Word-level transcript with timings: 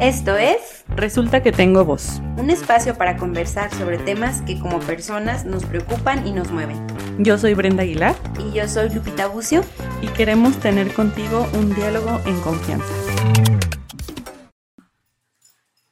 Esto 0.00 0.34
es 0.38 0.84
Resulta 0.88 1.42
que 1.42 1.52
tengo 1.52 1.84
voz. 1.84 2.20
un 2.38 2.48
espacio 2.48 2.96
para 2.96 3.18
conversar 3.18 3.70
sobre 3.74 3.98
temas 3.98 4.40
que 4.42 4.58
como 4.58 4.80
personas 4.80 5.44
nos 5.44 5.66
preocupan 5.66 6.26
y 6.26 6.32
nos 6.32 6.50
mueven. 6.50 6.86
Yo 7.18 7.36
soy 7.36 7.52
Brenda 7.52 7.82
Aguilar 7.82 8.16
Y 8.38 8.52
yo 8.52 8.66
soy 8.66 8.88
Lupita 8.88 9.26
Bucio. 9.26 9.62
y 10.00 10.08
queremos 10.08 10.58
tener 10.58 10.94
contigo 10.94 11.46
un 11.52 11.74
diálogo 11.74 12.18
en 12.24 12.40
confianza. 12.40 12.86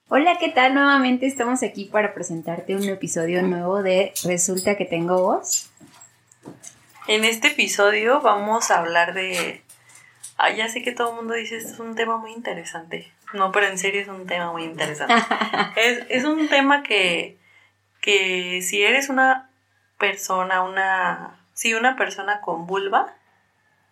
Hola, 0.08 0.38
¿qué 0.40 0.48
tal? 0.48 0.72
Nuevamente 0.72 1.26
estamos 1.26 1.62
aquí 1.62 1.84
para 1.84 2.14
presentarte 2.14 2.74
un 2.76 2.84
episodio 2.84 3.42
nuevo 3.42 3.82
de 3.82 4.14
Resulta 4.24 4.76
que 4.76 4.86
tengo 4.86 5.20
voz. 5.20 5.68
En 7.08 7.24
este 7.24 7.48
episodio 7.48 8.22
vamos 8.22 8.70
a 8.70 8.78
hablar 8.78 9.12
de... 9.12 9.60
Ah, 10.38 10.50
ya 10.50 10.68
sé 10.68 10.82
que 10.82 10.92
todo 10.92 11.10
el 11.10 11.16
mundo 11.16 11.34
dice, 11.34 11.58
este 11.58 11.72
es 11.72 11.78
un 11.80 11.94
tema 11.94 12.16
muy 12.16 12.32
interesante. 12.32 13.12
No, 13.32 13.52
pero 13.52 13.66
en 13.66 13.78
serio 13.78 14.00
es 14.00 14.08
un 14.08 14.26
tema 14.26 14.52
muy 14.52 14.64
interesante. 14.64 15.14
es, 15.76 16.04
es 16.08 16.24
un 16.24 16.48
tema 16.48 16.82
que, 16.82 17.38
que 18.00 18.62
si 18.62 18.82
eres 18.82 19.08
una 19.08 19.50
persona, 19.98 20.62
una... 20.62 21.34
Sí, 21.52 21.74
una 21.74 21.96
persona 21.96 22.40
con 22.40 22.66
vulva, 22.66 23.14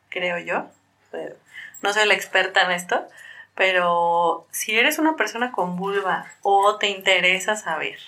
creo 0.09 0.39
yo. 0.39 0.69
pero 1.11 1.35
No 1.83 1.93
soy 1.93 2.07
la 2.07 2.15
experta 2.15 2.63
en 2.63 2.71
esto, 2.71 3.07
pero 3.55 4.47
si 4.53 4.79
eres 4.79 4.99
una 4.99 5.17
persona 5.17 5.51
con 5.51 5.77
vulva 5.77 6.27
o 6.43 6.77
te 6.77 6.89
interesa 6.89 7.57
saber 7.57 7.99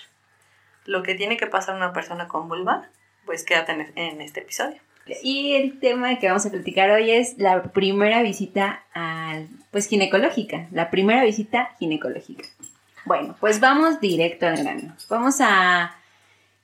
lo 0.85 1.03
que 1.03 1.15
tiene 1.15 1.37
que 1.37 1.47
pasar 1.47 1.75
una 1.75 1.91
persona 1.91 2.27
con 2.27 2.47
vulva, 2.47 2.87
pues 3.25 3.43
quédate 3.43 3.91
en 3.95 4.21
este 4.21 4.39
episodio. 4.39 4.81
Y 5.23 5.53
el 5.53 5.79
tema 5.79 6.19
que 6.19 6.27
vamos 6.27 6.45
a 6.45 6.51
platicar 6.51 6.91
hoy 6.91 7.11
es 7.11 7.37
la 7.37 7.63
primera 7.63 8.21
visita 8.21 8.83
al, 8.93 9.49
pues 9.71 9.87
ginecológica, 9.87 10.67
la 10.71 10.89
primera 10.89 11.23
visita 11.23 11.75
ginecológica. 11.79 12.45
Bueno, 13.05 13.35
pues 13.39 13.59
vamos 13.59 13.99
directo 13.99 14.47
al 14.47 14.57
grano. 14.57 14.95
Vamos 15.09 15.37
a 15.41 15.95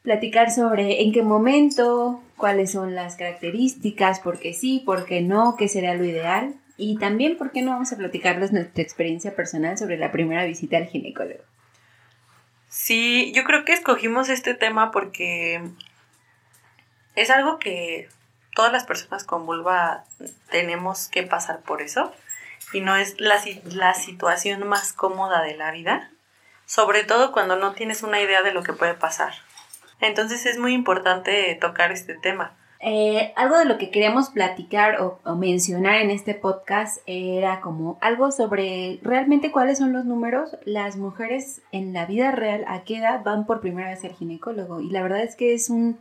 platicar 0.02 0.52
sobre 0.52 1.02
en 1.02 1.12
qué 1.12 1.24
momento, 1.24 2.22
cuáles 2.38 2.72
son 2.72 2.96
las 2.96 3.16
características, 3.16 4.20
por 4.20 4.40
qué 4.40 4.54
sí, 4.54 4.84
por 4.86 5.06
qué 5.06 5.22
no, 5.22 5.56
qué 5.58 5.68
sería 5.68 5.96
lo 5.96 6.06
ideal. 6.06 6.54
Y 6.78 6.98
también, 6.98 7.38
¿por 7.38 7.52
qué 7.52 7.62
no 7.62 7.72
vamos 7.72 7.92
a 7.94 7.98
platicarles 7.98 8.52
nuestra 8.52 8.84
experiencia 8.84 9.36
personal 9.36 9.78
sobre 9.78 9.98
la 9.98 10.12
primera 10.12 10.46
visita 10.46 10.78
al 10.78 10.88
ginecólogo? 10.88 11.42
Sí, 12.70 13.32
yo 13.34 13.46
creo 13.46 13.64
que 13.64 13.74
escogimos 13.74 14.30
este 14.30 14.54
tema 14.54 14.92
porque 14.92 15.62
es 17.16 17.30
algo 17.30 17.58
que 17.58 18.10
todas 18.56 18.72
las 18.72 18.86
personas 18.86 19.24
con 19.24 19.46
vulva 19.46 20.06
tenemos 20.50 21.08
que 21.10 21.22
pasar 21.22 21.60
por 21.60 21.84
eso 21.84 22.12
y 22.74 22.82
no 22.82 22.96
es 22.96 23.20
la, 23.20 23.40
la 23.66 23.94
situación 23.94 24.68
más 24.68 24.94
cómoda 24.94 25.44
de 25.44 25.56
la 25.56 25.72
vida, 25.72 26.10
sobre 26.66 27.04
todo 27.04 27.32
cuando 27.32 27.58
no 27.58 27.74
tienes 27.74 28.02
una 28.02 28.20
idea 28.20 28.42
de 28.42 28.54
lo 28.54 28.64
que 28.64 28.74
puede 28.74 28.96
pasar. 28.96 29.34
Entonces 30.02 30.46
es 30.46 30.58
muy 30.58 30.74
importante 30.74 31.56
tocar 31.62 31.92
este 31.92 32.16
tema. 32.16 32.54
Eh, 32.80 33.34
algo 33.36 33.58
de 33.58 33.66
lo 33.66 33.78
que 33.78 33.90
queríamos 33.90 34.30
platicar 34.30 35.02
o, 35.02 35.20
o 35.24 35.36
mencionar 35.36 35.96
en 35.96 36.12
este 36.12 36.34
podcast 36.34 37.00
era 37.08 37.62
como 37.62 37.98
algo 38.02 38.32
sobre 38.32 39.00
realmente 39.02 39.52
cuáles 39.52 39.80
son 39.80 39.92
los 39.92 40.06
números, 40.06 40.58
las 40.66 40.96
mujeres 40.96 41.62
en 41.72 41.94
la 41.94 42.06
vida 42.06 42.32
real, 42.32 42.64
a 42.68 42.84
qué 42.84 42.98
edad 42.98 43.24
van 43.24 43.46
por 43.46 43.62
primera 43.62 43.90
vez 43.90 44.04
al 44.04 44.14
ginecólogo. 44.14 44.82
Y 44.82 44.90
la 44.90 45.02
verdad 45.02 45.24
es 45.24 45.36
que 45.36 45.54
es 45.54 45.70
un, 45.70 45.98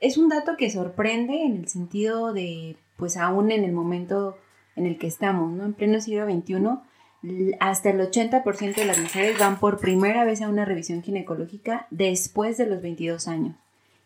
es 0.00 0.18
un 0.18 0.28
dato 0.28 0.56
que 0.56 0.70
sorprende 0.70 1.42
en 1.42 1.56
el 1.56 1.68
sentido 1.68 2.32
de, 2.32 2.76
pues 2.96 3.16
aún 3.16 3.50
en 3.50 3.64
el 3.64 3.72
momento 3.72 4.36
en 4.74 4.86
el 4.86 4.98
que 4.98 5.06
estamos, 5.06 5.52
¿no? 5.52 5.64
En 5.64 5.72
pleno 5.72 6.00
siglo 6.00 6.26
XXI, 6.26 7.56
hasta 7.60 7.90
el 7.90 8.00
80% 8.00 8.74
de 8.74 8.84
las 8.84 8.98
mujeres 8.98 9.38
van 9.38 9.58
por 9.58 9.78
primera 9.80 10.24
vez 10.24 10.42
a 10.42 10.48
una 10.48 10.64
revisión 10.64 11.02
ginecológica 11.02 11.86
después 11.90 12.58
de 12.58 12.66
los 12.66 12.82
22 12.82 13.26
años. 13.28 13.56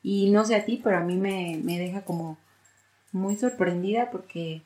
Y 0.03 0.31
no 0.31 0.45
sé 0.45 0.55
a 0.55 0.65
ti, 0.65 0.81
pero 0.83 0.97
a 0.97 1.01
mí 1.01 1.17
me, 1.17 1.61
me 1.63 1.79
deja 1.79 2.03
como 2.03 2.39
muy 3.13 3.37
sorprendida 3.37 4.11
porque, 4.11 4.63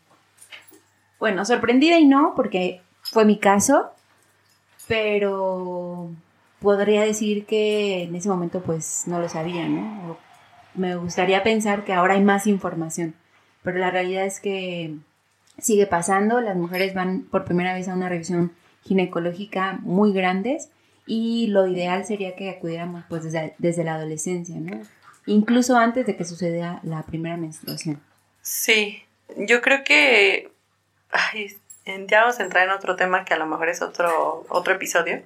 bueno, 1.18 1.44
sorprendida 1.44 1.98
y 1.98 2.06
no, 2.06 2.34
porque 2.36 2.82
fue 3.02 3.24
mi 3.24 3.38
caso, 3.38 3.90
pero 4.86 6.10
podría 6.60 7.02
decir 7.02 7.46
que 7.46 8.04
en 8.04 8.14
ese 8.14 8.28
momento 8.28 8.60
pues 8.62 9.04
no 9.06 9.20
lo 9.20 9.28
sabía, 9.28 9.68
¿no? 9.68 10.16
Me 10.74 10.96
gustaría 10.96 11.42
pensar 11.42 11.84
que 11.84 11.92
ahora 11.92 12.14
hay 12.14 12.22
más 12.22 12.46
información, 12.46 13.14
pero 13.62 13.78
la 13.78 13.90
realidad 13.90 14.24
es 14.24 14.40
que 14.40 14.94
sigue 15.58 15.86
pasando, 15.86 16.40
las 16.40 16.56
mujeres 16.56 16.94
van 16.94 17.22
por 17.22 17.44
primera 17.44 17.74
vez 17.74 17.88
a 17.88 17.94
una 17.94 18.08
revisión 18.08 18.52
ginecológica 18.82 19.78
muy 19.82 20.12
grandes 20.12 20.68
y 21.06 21.46
lo 21.48 21.66
ideal 21.66 22.04
sería 22.04 22.34
que 22.34 22.50
acudiéramos 22.50 23.04
pues 23.08 23.24
desde, 23.24 23.54
desde 23.58 23.84
la 23.84 23.94
adolescencia, 23.94 24.56
¿no? 24.58 24.80
Incluso 25.26 25.76
antes 25.76 26.06
de 26.06 26.16
que 26.16 26.24
suceda 26.24 26.80
la 26.82 27.02
primera 27.02 27.36
menstruación. 27.36 28.00
Sí, 28.42 29.02
yo 29.36 29.62
creo 29.62 29.84
que 29.84 30.50
ay, 31.10 31.56
ya 32.08 32.22
vamos 32.22 32.40
a 32.40 32.44
entrar 32.44 32.64
en 32.64 32.70
otro 32.70 32.96
tema 32.96 33.24
que 33.24 33.34
a 33.34 33.38
lo 33.38 33.46
mejor 33.46 33.68
es 33.68 33.80
otro, 33.82 34.44
otro 34.48 34.74
episodio, 34.74 35.22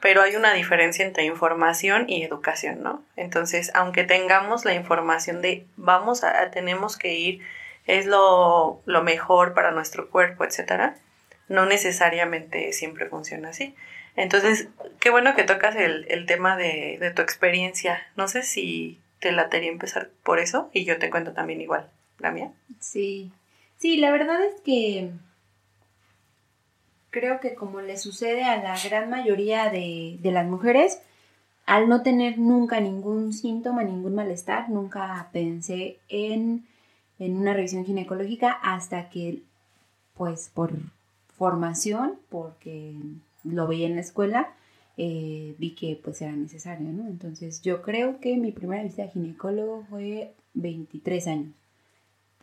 pero 0.00 0.22
hay 0.22 0.36
una 0.36 0.52
diferencia 0.54 1.04
entre 1.04 1.24
información 1.24 2.08
y 2.08 2.22
educación, 2.22 2.82
¿no? 2.82 3.02
Entonces, 3.16 3.70
aunque 3.74 4.04
tengamos 4.04 4.64
la 4.64 4.74
información 4.74 5.42
de 5.42 5.66
vamos 5.76 6.24
a, 6.24 6.50
tenemos 6.50 6.96
que 6.96 7.14
ir, 7.14 7.40
es 7.86 8.06
lo, 8.06 8.80
lo 8.84 9.02
mejor 9.02 9.54
para 9.54 9.70
nuestro 9.70 10.08
cuerpo, 10.08 10.44
etcétera, 10.44 10.96
no 11.48 11.66
necesariamente 11.66 12.72
siempre 12.72 13.06
funciona 13.06 13.48
así. 13.50 13.74
Entonces, 14.14 14.68
qué 15.00 15.10
bueno 15.10 15.34
que 15.34 15.44
tocas 15.44 15.76
el, 15.76 16.06
el 16.08 16.26
tema 16.26 16.56
de, 16.56 16.98
de 17.00 17.10
tu 17.10 17.22
experiencia. 17.22 18.06
No 18.16 18.28
sé 18.28 18.42
si 18.42 19.00
te 19.20 19.32
latería 19.32 19.70
empezar 19.70 20.10
por 20.22 20.38
eso 20.38 20.70
y 20.72 20.84
yo 20.84 20.98
te 20.98 21.10
cuento 21.10 21.32
también 21.32 21.60
igual 21.60 21.88
la 22.18 22.30
mía. 22.30 22.50
Sí, 22.80 23.32
sí, 23.78 23.96
la 23.96 24.10
verdad 24.10 24.44
es 24.44 24.60
que 24.60 25.10
creo 27.10 27.40
que 27.40 27.54
como 27.54 27.80
le 27.80 27.96
sucede 27.96 28.44
a 28.44 28.62
la 28.62 28.76
gran 28.82 29.10
mayoría 29.10 29.70
de, 29.70 30.18
de 30.20 30.32
las 30.32 30.46
mujeres, 30.46 31.00
al 31.66 31.88
no 31.88 32.02
tener 32.02 32.38
nunca 32.38 32.80
ningún 32.80 33.32
síntoma, 33.32 33.84
ningún 33.84 34.14
malestar, 34.14 34.70
nunca 34.70 35.28
pensé 35.32 35.98
en, 36.08 36.66
en 37.18 37.36
una 37.36 37.52
revisión 37.52 37.84
ginecológica 37.84 38.52
hasta 38.52 39.10
que, 39.10 39.42
pues 40.14 40.50
por 40.52 40.72
formación, 41.36 42.14
porque 42.30 42.94
lo 43.44 43.66
veía 43.66 43.86
en 43.86 43.96
la 43.96 44.00
escuela, 44.00 44.48
eh, 44.96 45.54
vi 45.58 45.74
que 45.74 46.00
pues 46.02 46.20
era 46.22 46.32
necesario, 46.32 46.88
¿no? 46.90 47.06
Entonces 47.06 47.62
yo 47.62 47.82
creo 47.82 48.18
que 48.18 48.36
mi 48.36 48.50
primera 48.50 48.82
visita 48.82 49.04
a 49.04 49.08
ginecólogo 49.08 49.84
fue 49.90 50.32
23 50.54 51.26
años 51.28 51.54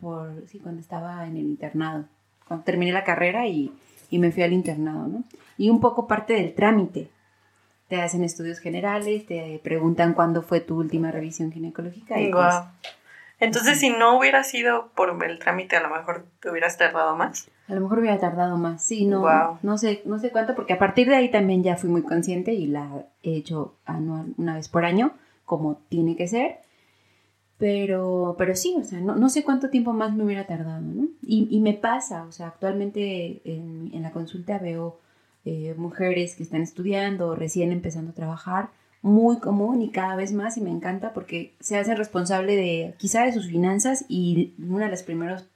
por 0.00 0.46
sí, 0.48 0.58
cuando 0.58 0.80
estaba 0.80 1.26
en 1.26 1.36
el 1.36 1.44
internado, 1.44 2.04
cuando 2.46 2.64
terminé 2.64 2.92
la 2.92 3.04
carrera 3.04 3.46
y, 3.46 3.72
y 4.10 4.18
me 4.18 4.32
fui 4.32 4.42
al 4.42 4.52
internado, 4.52 5.06
¿no? 5.08 5.24
Y 5.58 5.70
un 5.70 5.80
poco 5.80 6.06
parte 6.06 6.34
del 6.34 6.54
trámite. 6.54 7.10
Te 7.88 8.00
hacen 8.02 8.24
estudios 8.24 8.58
generales, 8.58 9.26
te 9.26 9.60
preguntan 9.62 10.14
cuándo 10.14 10.42
fue 10.42 10.60
tu 10.60 10.76
última 10.76 11.12
revisión 11.12 11.52
ginecológica 11.52 12.20
y 12.20 12.30
pues, 12.30 12.34
Guau. 12.34 12.64
Entonces, 13.38 13.78
si 13.78 13.90
no 13.90 14.18
hubiera 14.18 14.42
sido 14.44 14.88
por 14.94 15.22
el 15.24 15.38
trámite, 15.38 15.76
a 15.76 15.82
lo 15.82 15.90
mejor 15.90 16.24
te 16.40 16.50
hubieras 16.50 16.78
tardado 16.78 17.16
más. 17.16 17.48
a 17.68 17.74
lo 17.74 17.82
mejor 17.82 17.98
hubiera 17.98 18.18
tardado 18.18 18.56
más. 18.56 18.82
Sí, 18.82 19.04
no, 19.04 19.58
no 19.62 19.78
sé, 19.78 20.02
no 20.06 20.18
sé 20.18 20.30
cuánto, 20.30 20.54
porque 20.54 20.72
a 20.72 20.78
partir 20.78 21.08
de 21.08 21.16
ahí 21.16 21.30
también 21.30 21.62
ya 21.62 21.76
fui 21.76 21.90
muy 21.90 22.02
consciente 22.02 22.54
y 22.54 22.66
la 22.66 22.88
he 23.22 23.36
hecho 23.36 23.74
anual, 23.84 24.32
una 24.38 24.54
vez 24.54 24.68
por 24.68 24.84
año, 24.84 25.12
como 25.44 25.76
tiene 25.88 26.16
que 26.16 26.28
ser. 26.28 26.60
Pero, 27.58 28.34
pero 28.36 28.54
sí, 28.54 28.74
o 28.78 28.84
sea, 28.84 29.00
no, 29.00 29.16
no 29.16 29.28
sé 29.30 29.42
cuánto 29.42 29.70
tiempo 29.70 29.92
más 29.92 30.14
me 30.14 30.24
hubiera 30.24 30.46
tardado, 30.46 30.82
¿no? 30.82 31.08
Y, 31.22 31.48
y 31.50 31.60
me 31.60 31.72
pasa, 31.72 32.24
o 32.24 32.32
sea, 32.32 32.48
actualmente 32.48 33.40
en, 33.44 33.90
en 33.94 34.02
la 34.02 34.10
consulta 34.10 34.58
veo 34.58 34.98
eh, 35.48 35.74
mujeres 35.78 36.34
que 36.34 36.42
están 36.42 36.62
estudiando 36.62 37.36
recién 37.36 37.70
empezando 37.70 38.10
a 38.10 38.14
trabajar, 38.14 38.70
muy 39.00 39.38
común 39.38 39.80
y 39.80 39.90
cada 39.90 40.16
vez 40.16 40.32
más, 40.32 40.56
y 40.56 40.60
me 40.60 40.70
encanta 40.70 41.12
porque 41.14 41.54
se 41.60 41.78
hacen 41.78 41.96
responsable 41.96 42.56
de 42.56 42.94
quizá 42.98 43.24
de 43.24 43.32
sus 43.32 43.46
finanzas 43.46 44.04
y 44.08 44.54
uno 44.58 44.80
de 44.80 44.90
los 44.90 45.04
primeros 45.04 45.46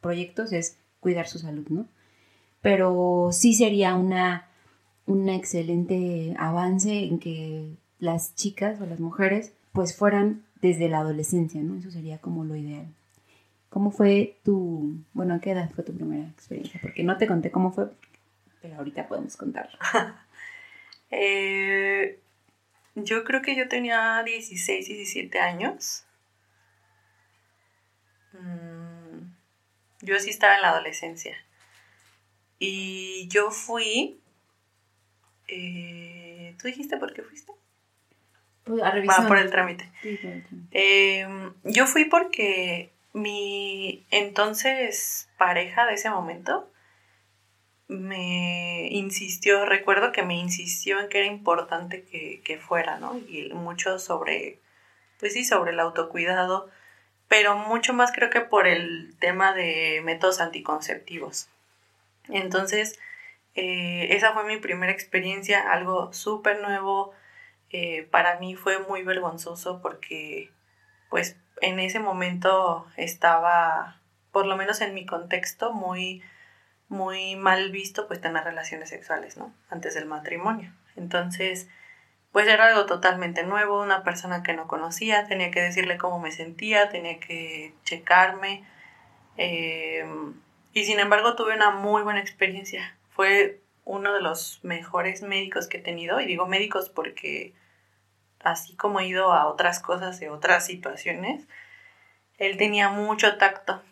proyectos 0.00 0.52
es 0.52 0.78
cuidar 0.98 1.28
su 1.28 1.38
salud, 1.38 1.64
¿no? 1.68 1.86
Pero 2.60 3.28
sí 3.30 3.54
sería 3.54 3.94
una, 3.94 4.48
un 5.06 5.28
excelente 5.28 6.34
avance 6.38 7.04
en 7.04 7.20
que 7.20 7.76
las 8.00 8.34
chicas 8.34 8.80
o 8.80 8.86
las 8.86 8.98
mujeres 8.98 9.52
pues 9.70 9.96
fueran 9.96 10.42
desde 10.60 10.88
la 10.88 11.00
adolescencia, 11.00 11.62
¿no? 11.62 11.76
Eso 11.76 11.90
sería 11.90 12.18
como 12.18 12.44
lo 12.44 12.56
ideal. 12.56 12.86
¿Cómo 13.68 13.90
fue 13.90 14.38
tu, 14.44 15.04
bueno, 15.12 15.34
a 15.34 15.40
qué 15.40 15.50
edad 15.50 15.70
fue 15.74 15.84
tu 15.84 15.94
primera 15.94 16.28
experiencia? 16.28 16.80
Porque 16.80 17.02
no 17.02 17.16
te 17.18 17.26
conté 17.26 17.50
cómo 17.50 17.72
fue, 17.72 17.90
pero 18.62 18.76
ahorita 18.76 19.08
podemos 19.08 19.36
contarlo. 19.36 19.78
Eh, 21.08 22.18
yo 22.96 23.22
creo 23.22 23.40
que 23.40 23.54
yo 23.54 23.68
tenía 23.68 24.24
16, 24.24 24.88
17 24.88 25.38
años. 25.38 26.04
Mm, 28.32 29.30
yo 30.02 30.18
sí 30.18 30.30
estaba 30.30 30.56
en 30.56 30.62
la 30.62 30.70
adolescencia. 30.70 31.36
Y 32.58 33.28
yo 33.28 33.52
fui 33.52 34.18
eh, 35.48 36.56
¿tú 36.58 36.66
dijiste 36.66 36.96
por 36.96 37.12
qué 37.12 37.22
fuiste? 37.22 37.52
Pues, 38.66 38.82
a. 38.82 38.92
Va 38.92 39.28
por 39.28 39.38
el 39.38 39.50
trámite. 39.50 39.88
Sí. 40.02 40.18
Eh, 40.72 41.26
yo 41.64 41.86
fui 41.86 42.04
porque 42.04 42.90
mi 43.12 44.04
entonces 44.10 45.30
pareja 45.38 45.86
de 45.86 45.94
ese 45.94 46.10
momento 46.10 46.68
me 47.88 48.88
insistió, 48.90 49.64
recuerdo 49.64 50.10
que 50.12 50.22
me 50.22 50.34
insistió 50.34 51.00
en 51.00 51.08
que 51.08 51.18
era 51.18 51.26
importante 51.28 52.02
que, 52.04 52.40
que 52.44 52.58
fuera, 52.58 52.98
¿no? 52.98 53.16
Y 53.16 53.50
mucho 53.54 53.98
sobre, 53.98 54.58
pues 55.20 55.34
sí, 55.34 55.44
sobre 55.44 55.70
el 55.70 55.80
autocuidado, 55.80 56.68
pero 57.28 57.56
mucho 57.56 57.94
más 57.94 58.12
creo 58.12 58.28
que 58.28 58.40
por 58.40 58.66
el 58.66 59.14
tema 59.20 59.52
de 59.52 60.00
métodos 60.04 60.40
anticonceptivos. 60.40 61.48
Entonces, 62.28 62.98
eh, 63.54 64.08
esa 64.10 64.32
fue 64.32 64.44
mi 64.44 64.58
primera 64.58 64.92
experiencia, 64.92 65.72
algo 65.72 66.12
súper 66.12 66.60
nuevo. 66.60 67.12
Eh, 67.70 68.08
para 68.10 68.38
mí 68.38 68.54
fue 68.54 68.78
muy 68.78 69.02
vergonzoso 69.02 69.80
porque, 69.82 70.50
pues, 71.10 71.36
en 71.60 71.80
ese 71.80 71.98
momento 72.00 72.86
estaba, 72.96 74.00
por 74.32 74.46
lo 74.46 74.56
menos 74.56 74.80
en 74.80 74.94
mi 74.94 75.06
contexto, 75.06 75.72
muy, 75.72 76.22
muy 76.88 77.36
mal 77.36 77.70
visto, 77.70 78.06
pues, 78.06 78.20
tener 78.20 78.44
relaciones 78.44 78.90
sexuales, 78.90 79.36
¿no? 79.36 79.52
Antes 79.70 79.94
del 79.94 80.06
matrimonio. 80.06 80.72
Entonces, 80.96 81.68
pues 82.36 82.48
era 82.48 82.66
algo 82.66 82.84
totalmente 82.84 83.44
nuevo, 83.44 83.82
una 83.82 84.04
persona 84.04 84.42
que 84.42 84.52
no 84.52 84.68
conocía, 84.68 85.26
tenía 85.26 85.50
que 85.50 85.62
decirle 85.62 85.96
cómo 85.96 86.18
me 86.18 86.32
sentía, 86.32 86.90
tenía 86.90 87.18
que 87.18 87.72
checarme. 87.84 88.62
Eh, 89.38 90.04
y 90.74 90.84
sin 90.84 91.00
embargo 91.00 91.34
tuve 91.34 91.54
una 91.54 91.70
muy 91.70 92.02
buena 92.02 92.20
experiencia. 92.20 92.94
Fue 93.08 93.62
uno 93.86 94.12
de 94.12 94.20
los 94.20 94.60
mejores 94.62 95.22
médicos 95.22 95.68
que 95.68 95.78
he 95.78 95.80
tenido. 95.82 96.20
Y 96.20 96.26
digo 96.26 96.46
médicos 96.46 96.90
porque 96.90 97.54
así 98.40 98.76
como 98.76 99.00
he 99.00 99.06
ido 99.06 99.32
a 99.32 99.46
otras 99.46 99.80
cosas 99.80 100.20
de 100.20 100.28
otras 100.28 100.66
situaciones, 100.66 101.46
él 102.36 102.58
tenía 102.58 102.90
mucho 102.90 103.38
tacto. 103.38 103.82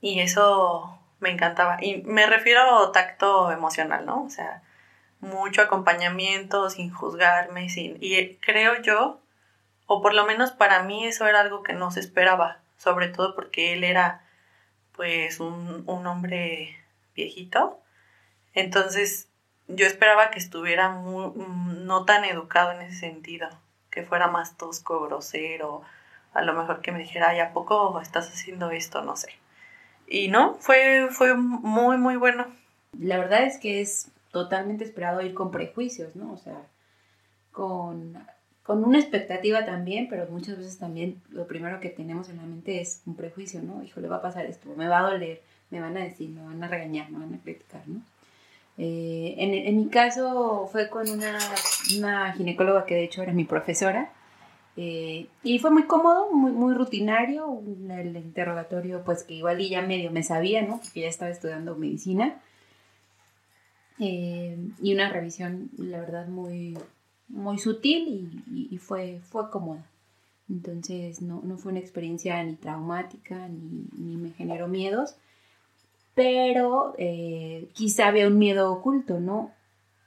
Y 0.00 0.20
eso 0.20 0.98
me 1.20 1.30
encantaba. 1.30 1.78
Y 1.82 2.02
me 2.02 2.26
refiero 2.26 2.78
a 2.78 2.92
tacto 2.92 3.50
emocional, 3.52 4.06
¿no? 4.06 4.24
O 4.24 4.30
sea, 4.30 4.62
mucho 5.20 5.62
acompañamiento, 5.62 6.70
sin 6.70 6.90
juzgarme, 6.92 7.68
sin... 7.68 7.98
Y 8.00 8.36
creo 8.36 8.80
yo, 8.82 9.20
o 9.86 10.02
por 10.02 10.14
lo 10.14 10.24
menos 10.24 10.52
para 10.52 10.82
mí 10.82 11.06
eso 11.06 11.26
era 11.26 11.40
algo 11.40 11.62
que 11.62 11.72
no 11.72 11.90
se 11.90 12.00
esperaba, 12.00 12.60
sobre 12.76 13.08
todo 13.08 13.34
porque 13.34 13.72
él 13.72 13.84
era 13.84 14.24
pues 14.92 15.40
un, 15.40 15.84
un 15.86 16.06
hombre 16.06 16.78
viejito. 17.14 17.80
Entonces 18.54 19.28
yo 19.68 19.86
esperaba 19.86 20.30
que 20.30 20.38
estuviera 20.38 20.90
muy, 20.90 21.32
no 21.36 22.04
tan 22.04 22.24
educado 22.24 22.72
en 22.72 22.82
ese 22.82 22.98
sentido, 22.98 23.48
que 23.90 24.02
fuera 24.02 24.28
más 24.28 24.56
tosco, 24.56 25.00
grosero, 25.06 25.82
a 26.32 26.42
lo 26.42 26.52
mejor 26.52 26.80
que 26.80 26.92
me 26.92 26.98
dijera, 26.98 27.30
ay, 27.30 27.40
¿a 27.40 27.52
poco 27.52 28.00
estás 28.00 28.28
haciendo 28.28 28.70
esto? 28.70 29.02
No 29.02 29.16
sé. 29.16 29.28
Y 30.06 30.28
no, 30.28 30.56
fue, 30.60 31.08
fue 31.10 31.34
muy, 31.34 31.96
muy 31.96 32.16
bueno. 32.16 32.46
La 32.98 33.18
verdad 33.18 33.44
es 33.44 33.58
que 33.58 33.80
es 33.80 34.08
totalmente 34.30 34.84
esperado 34.84 35.22
ir 35.22 35.32
con 35.34 35.50
prejuicios, 35.50 36.14
¿no? 36.16 36.32
O 36.32 36.36
sea, 36.36 36.60
con, 37.52 38.18
con 38.64 38.84
una 38.84 38.98
expectativa 38.98 39.64
también, 39.64 40.08
pero 40.08 40.26
muchas 40.28 40.58
veces 40.58 40.78
también 40.78 41.22
lo 41.30 41.46
primero 41.46 41.80
que 41.80 41.88
tenemos 41.88 42.28
en 42.28 42.36
la 42.36 42.42
mente 42.42 42.80
es 42.80 43.02
un 43.06 43.16
prejuicio, 43.16 43.62
¿no? 43.62 43.82
Hijo, 43.82 44.00
le 44.00 44.08
va 44.08 44.16
a 44.16 44.22
pasar 44.22 44.44
esto, 44.44 44.68
me 44.76 44.88
va 44.88 44.98
a 44.98 45.10
doler, 45.10 45.40
me 45.70 45.80
van 45.80 45.96
a 45.96 46.00
decir, 46.00 46.30
me 46.30 46.42
van 46.42 46.62
a 46.62 46.68
regañar, 46.68 47.10
me 47.10 47.18
van 47.18 47.34
a 47.34 47.38
criticar, 47.38 47.86
¿no? 47.86 48.02
Eh, 48.76 49.34
en, 49.38 49.54
en, 49.54 49.76
mi 49.76 49.88
caso 49.88 50.68
fue 50.72 50.90
con 50.90 51.08
una, 51.08 51.38
una, 51.96 52.32
ginecóloga 52.32 52.86
que 52.86 52.96
de 52.96 53.04
hecho 53.04 53.22
era 53.22 53.32
mi 53.32 53.44
profesora 53.44 54.10
eh, 54.76 55.28
y 55.44 55.60
fue 55.60 55.70
muy 55.70 55.84
cómodo, 55.84 56.32
muy, 56.32 56.50
muy 56.50 56.74
rutinario, 56.74 57.62
el 57.90 58.16
interrogatorio 58.16 59.04
pues 59.04 59.22
que 59.22 59.34
igual 59.34 59.60
y 59.60 59.68
ya 59.68 59.82
medio 59.82 60.10
me 60.10 60.24
sabía, 60.24 60.62
¿no? 60.62 60.80
Porque 60.80 61.02
ya 61.02 61.08
estaba 61.08 61.30
estudiando 61.30 61.76
medicina 61.76 62.40
eh, 64.00 64.58
y 64.82 64.92
una 64.92 65.08
revisión 65.08 65.70
la 65.78 66.00
verdad 66.00 66.26
muy, 66.26 66.76
muy 67.28 67.58
sutil 67.58 68.42
y, 68.50 68.74
y, 68.74 68.78
fue, 68.78 69.20
fue 69.22 69.50
cómoda. 69.50 69.86
Entonces 70.48 71.22
no, 71.22 71.40
no, 71.44 71.56
fue 71.56 71.70
una 71.70 71.80
experiencia 71.80 72.42
ni 72.42 72.56
traumática 72.56 73.48
ni, 73.48 73.86
ni 73.96 74.16
me 74.16 74.30
generó 74.30 74.66
miedos 74.66 75.14
pero 76.14 76.94
eh, 76.98 77.68
quizá 77.72 78.08
había 78.08 78.26
un 78.28 78.38
miedo 78.38 78.72
oculto, 78.72 79.20
¿no? 79.20 79.52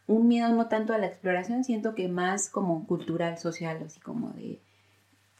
Un 0.08 0.28
miedo 0.28 0.50
no 0.50 0.68
tanto 0.68 0.94
a 0.94 0.98
la 0.98 1.08
exploración, 1.08 1.64
siento 1.64 1.94
que 1.96 2.08
más 2.08 2.50
como 2.50 2.86
cultural, 2.88 3.38
social, 3.38 3.84
así 3.86 4.00
como 4.00 4.30
de 4.32 4.60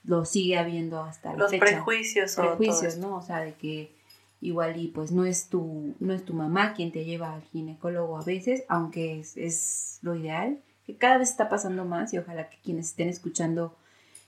lo 0.04 0.24
sigue 0.26 0.58
habiendo 0.58 1.02
hasta 1.02 1.34
la 1.34 1.40
Los 1.40 1.52
fecha. 1.52 1.66
prejuicios, 1.66 2.36
prejuicios, 2.36 2.98
¿no? 2.98 3.18
O 3.18 3.22
sea, 3.22 3.42
de 3.42 3.54
que 3.54 3.92
igual 4.40 4.78
y 4.78 4.88
pues 4.88 5.12
no 5.12 5.26
es 5.26 5.50
tu 5.50 5.96
no 6.00 6.14
es 6.14 6.24
tu 6.24 6.34
mamá 6.34 6.74
quien 6.74 6.92
te 6.92 7.06
lleva 7.06 7.34
al 7.34 7.42
ginecólogo 7.44 8.18
a 8.18 8.24
veces, 8.24 8.64
aunque 8.68 9.20
es, 9.20 9.36
es 9.36 10.00
lo 10.02 10.16
ideal, 10.16 10.60
que 10.86 10.96
cada 10.96 11.18
vez 11.18 11.30
está 11.30 11.50
pasando 11.50 11.86
más 11.86 12.14
y 12.14 12.18
ojalá 12.18 12.50
que 12.50 12.58
quienes 12.64 12.88
estén 12.90 13.10
escuchando 13.10 13.76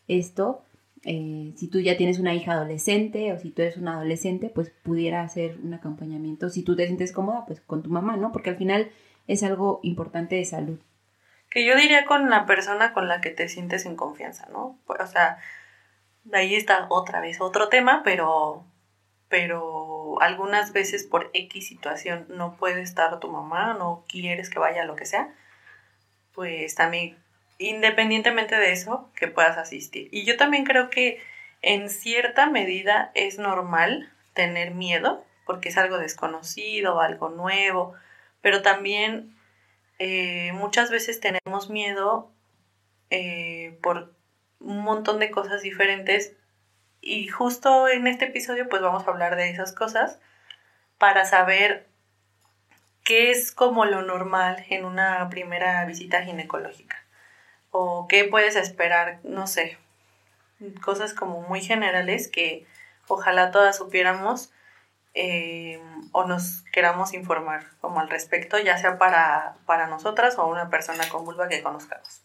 esto 0.08 0.62
eh, 1.04 1.54
si 1.56 1.70
tú 1.70 1.80
ya 1.80 1.98
tienes 1.98 2.20
una 2.20 2.34
hija 2.34 2.54
adolescente 2.54 3.32
o 3.32 3.40
si 3.40 3.52
tú 3.52 3.62
eres 3.62 3.78
un 3.78 3.88
adolescente, 3.88 4.50
pues 4.54 4.70
pudiera 4.70 5.22
hacer 5.22 5.58
un 5.64 5.74
acompañamiento, 5.74 6.50
si 6.50 6.64
tú 6.64 6.76
te 6.76 6.86
sientes 6.86 7.12
cómoda, 7.12 7.46
pues 7.46 7.62
con 7.62 7.84
tu 7.84 7.90
mamá, 7.90 8.18
¿no? 8.18 8.32
Porque 8.32 8.50
al 8.50 8.58
final 8.58 8.92
es 9.28 9.44
algo 9.44 9.80
importante 9.84 10.36
de 10.36 10.46
salud. 10.46 10.80
Que 11.50 11.66
yo 11.66 11.76
diría 11.76 12.06
con 12.06 12.30
la 12.30 12.46
persona 12.46 12.94
con 12.94 13.08
la 13.08 13.22
que 13.22 13.30
te 13.30 13.48
sientes 13.48 13.86
en 13.86 13.96
confianza, 13.96 14.48
¿no? 14.52 14.78
O 14.86 15.08
sea, 15.08 15.38
ahí 16.34 16.56
está 16.56 16.88
otra 16.90 17.22
vez 17.22 17.40
otro 17.42 17.70
tema, 17.70 18.02
pero, 18.04 18.66
pero 19.30 20.22
algunas 20.22 20.74
veces 20.74 21.06
por 21.06 21.30
X 21.34 21.68
situación 21.68 22.26
no 22.30 22.56
puede 22.58 22.82
estar 22.82 23.20
tu 23.20 23.30
mamá, 23.30 23.74
no 23.74 24.04
quieres 24.08 24.50
que 24.50 24.60
vaya, 24.60 24.86
lo 24.86 24.96
que 24.96 25.06
sea, 25.06 25.34
pues 26.34 26.76
también 26.76 27.18
independientemente 27.60 28.56
de 28.56 28.72
eso, 28.72 29.12
que 29.16 29.28
puedas 29.28 29.58
asistir. 29.58 30.08
Y 30.12 30.24
yo 30.24 30.38
también 30.38 30.64
creo 30.64 30.90
que 30.90 31.22
en 31.62 31.90
cierta 31.90 32.50
medida 32.50 33.12
es 33.14 33.38
normal 33.38 34.12
tener 34.34 34.72
miedo, 34.72 35.24
porque 35.46 35.70
es 35.70 35.78
algo 35.78 35.98
desconocido, 35.98 37.02
algo 37.02 37.30
nuevo, 37.30 37.94
pero 38.42 38.62
también 38.62 39.36
eh, 40.00 40.54
muchas 40.54 40.90
veces 40.90 41.20
tenemos 41.20 41.70
miedo 41.70 42.32
eh, 43.10 43.78
por 43.82 44.14
un 44.60 44.82
montón 44.82 45.20
de 45.20 45.30
cosas 45.30 45.62
diferentes 45.62 46.36
y 47.02 47.28
justo 47.28 47.90
en 47.90 48.08
este 48.08 48.26
episodio 48.26 48.70
pues 48.70 48.82
vamos 48.82 49.06
a 49.06 49.12
hablar 49.12 49.36
de 49.36 49.50
esas 49.50 49.74
cosas 49.74 50.20
para 50.98 51.26
saber 51.26 51.88
qué 53.04 53.32
es 53.32 53.52
como 53.52 53.86
lo 53.86 54.02
normal 54.02 54.66
en 54.70 54.86
una 54.86 55.28
primera 55.30 55.84
visita 55.86 56.24
ginecológica 56.24 57.04
o 57.72 58.08
qué 58.08 58.26
puedes 58.26 58.56
esperar, 58.56 59.20
no 59.24 59.48
sé, 59.48 59.78
cosas 60.84 61.14
como 61.14 61.42
muy 61.42 61.62
generales 61.62 62.28
que 62.28 62.66
ojalá 63.08 63.52
todas 63.52 63.78
supiéramos 63.78 64.52
eh, 65.14 65.82
o 66.12 66.26
nos 66.26 66.64
queramos 66.72 67.14
informar 67.14 67.66
como 67.82 68.00
al 68.00 68.10
respecto, 68.10 68.60
ya 68.60 68.78
sea 68.78 68.98
para, 68.98 69.56
para 69.66 69.88
nosotras 69.88 70.38
o 70.38 70.48
una 70.48 70.70
persona 70.70 71.08
con 71.10 71.26
vulva 71.26 71.48
que 71.48 71.64
conozcamos. 71.64 72.22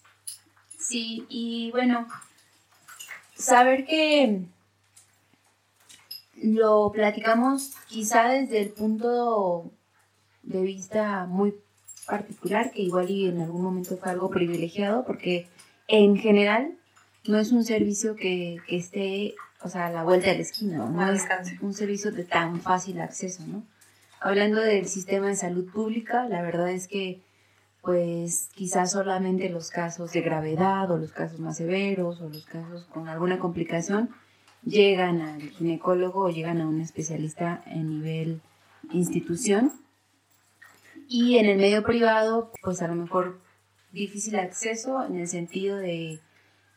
Sí, 0.79 1.27
y 1.29 1.71
bueno, 1.71 2.07
saber 3.35 3.87
que 3.87 4.43
lo 6.43 6.93
platicamos 6.93 7.75
quizá 7.89 8.29
desde 8.29 8.61
el 8.61 8.71
punto 8.71 9.71
de 10.43 10.61
vista 10.61 11.25
muy 11.25 11.55
particular 12.07 12.71
que 12.71 12.83
igual 12.83 13.11
y 13.11 13.29
en 13.29 13.41
algún 13.41 13.63
momento 13.63 13.97
fue 13.97 14.11
algo 14.11 14.31
privilegiado 14.31 15.05
porque 15.05 15.47
en 15.89 16.17
general 16.17 16.75
no 17.27 17.39
es 17.39 17.53
un 17.53 17.65
servicio 17.65 18.17
que, 18.17 18.59
que 18.67 18.77
esté, 18.77 19.35
o 19.63 19.69
sea, 19.69 19.87
a 19.87 19.91
la 19.91 20.05
vuelta 20.05 20.29
de 20.29 20.37
la 20.37 20.43
esquina, 20.43 20.79
no, 20.79 20.91
no 20.91 21.11
es 21.11 21.25
un 21.61 21.75
servicio 21.75 22.13
de 22.13 22.25
tan 22.25 22.61
fácil 22.61 23.01
acceso, 23.01 23.45
¿no? 23.47 23.63
Hablando 24.21 24.61
del 24.61 24.87
sistema 24.87 25.29
de 25.29 25.37
salud 25.37 25.71
pública, 25.71 26.27
la 26.29 26.43
verdad 26.43 26.71
es 26.71 26.89
que 26.89 27.21
pues 27.83 28.49
quizás 28.55 28.93
solamente 28.93 29.51
los 29.51 29.71
casos 29.71 30.13
de 30.13 30.23
gravedad 30.23 30.91
o 30.91 30.97
los 30.97 31.13
casos 31.13 31.39
más 31.39 31.59
severos 31.59 32.23
o 32.23 32.31
los 32.31 32.47
casos 32.47 32.87
con 32.87 33.09
alguna 33.09 33.39
complicación 33.39 34.09
llegan 34.65 35.21
al 35.21 35.43
ginecólogo 35.43 36.25
o 36.25 36.31
llegan 36.31 36.63
a 36.63 36.67
un 36.67 36.81
especialista 36.81 37.63
en 37.67 37.91
nivel 37.91 38.41
institución 38.93 39.73
y 41.09 41.39
en 41.39 41.47
el 41.47 41.59
medio 41.59 41.83
privado, 41.83 42.53
pues 42.63 42.83
a 42.83 42.89
lo 42.89 42.95
mejor 42.95 43.41
difícil 43.93 44.37
acceso 44.37 45.05
en 45.05 45.17
el 45.17 45.29
sentido 45.29 45.77
de, 45.77 46.21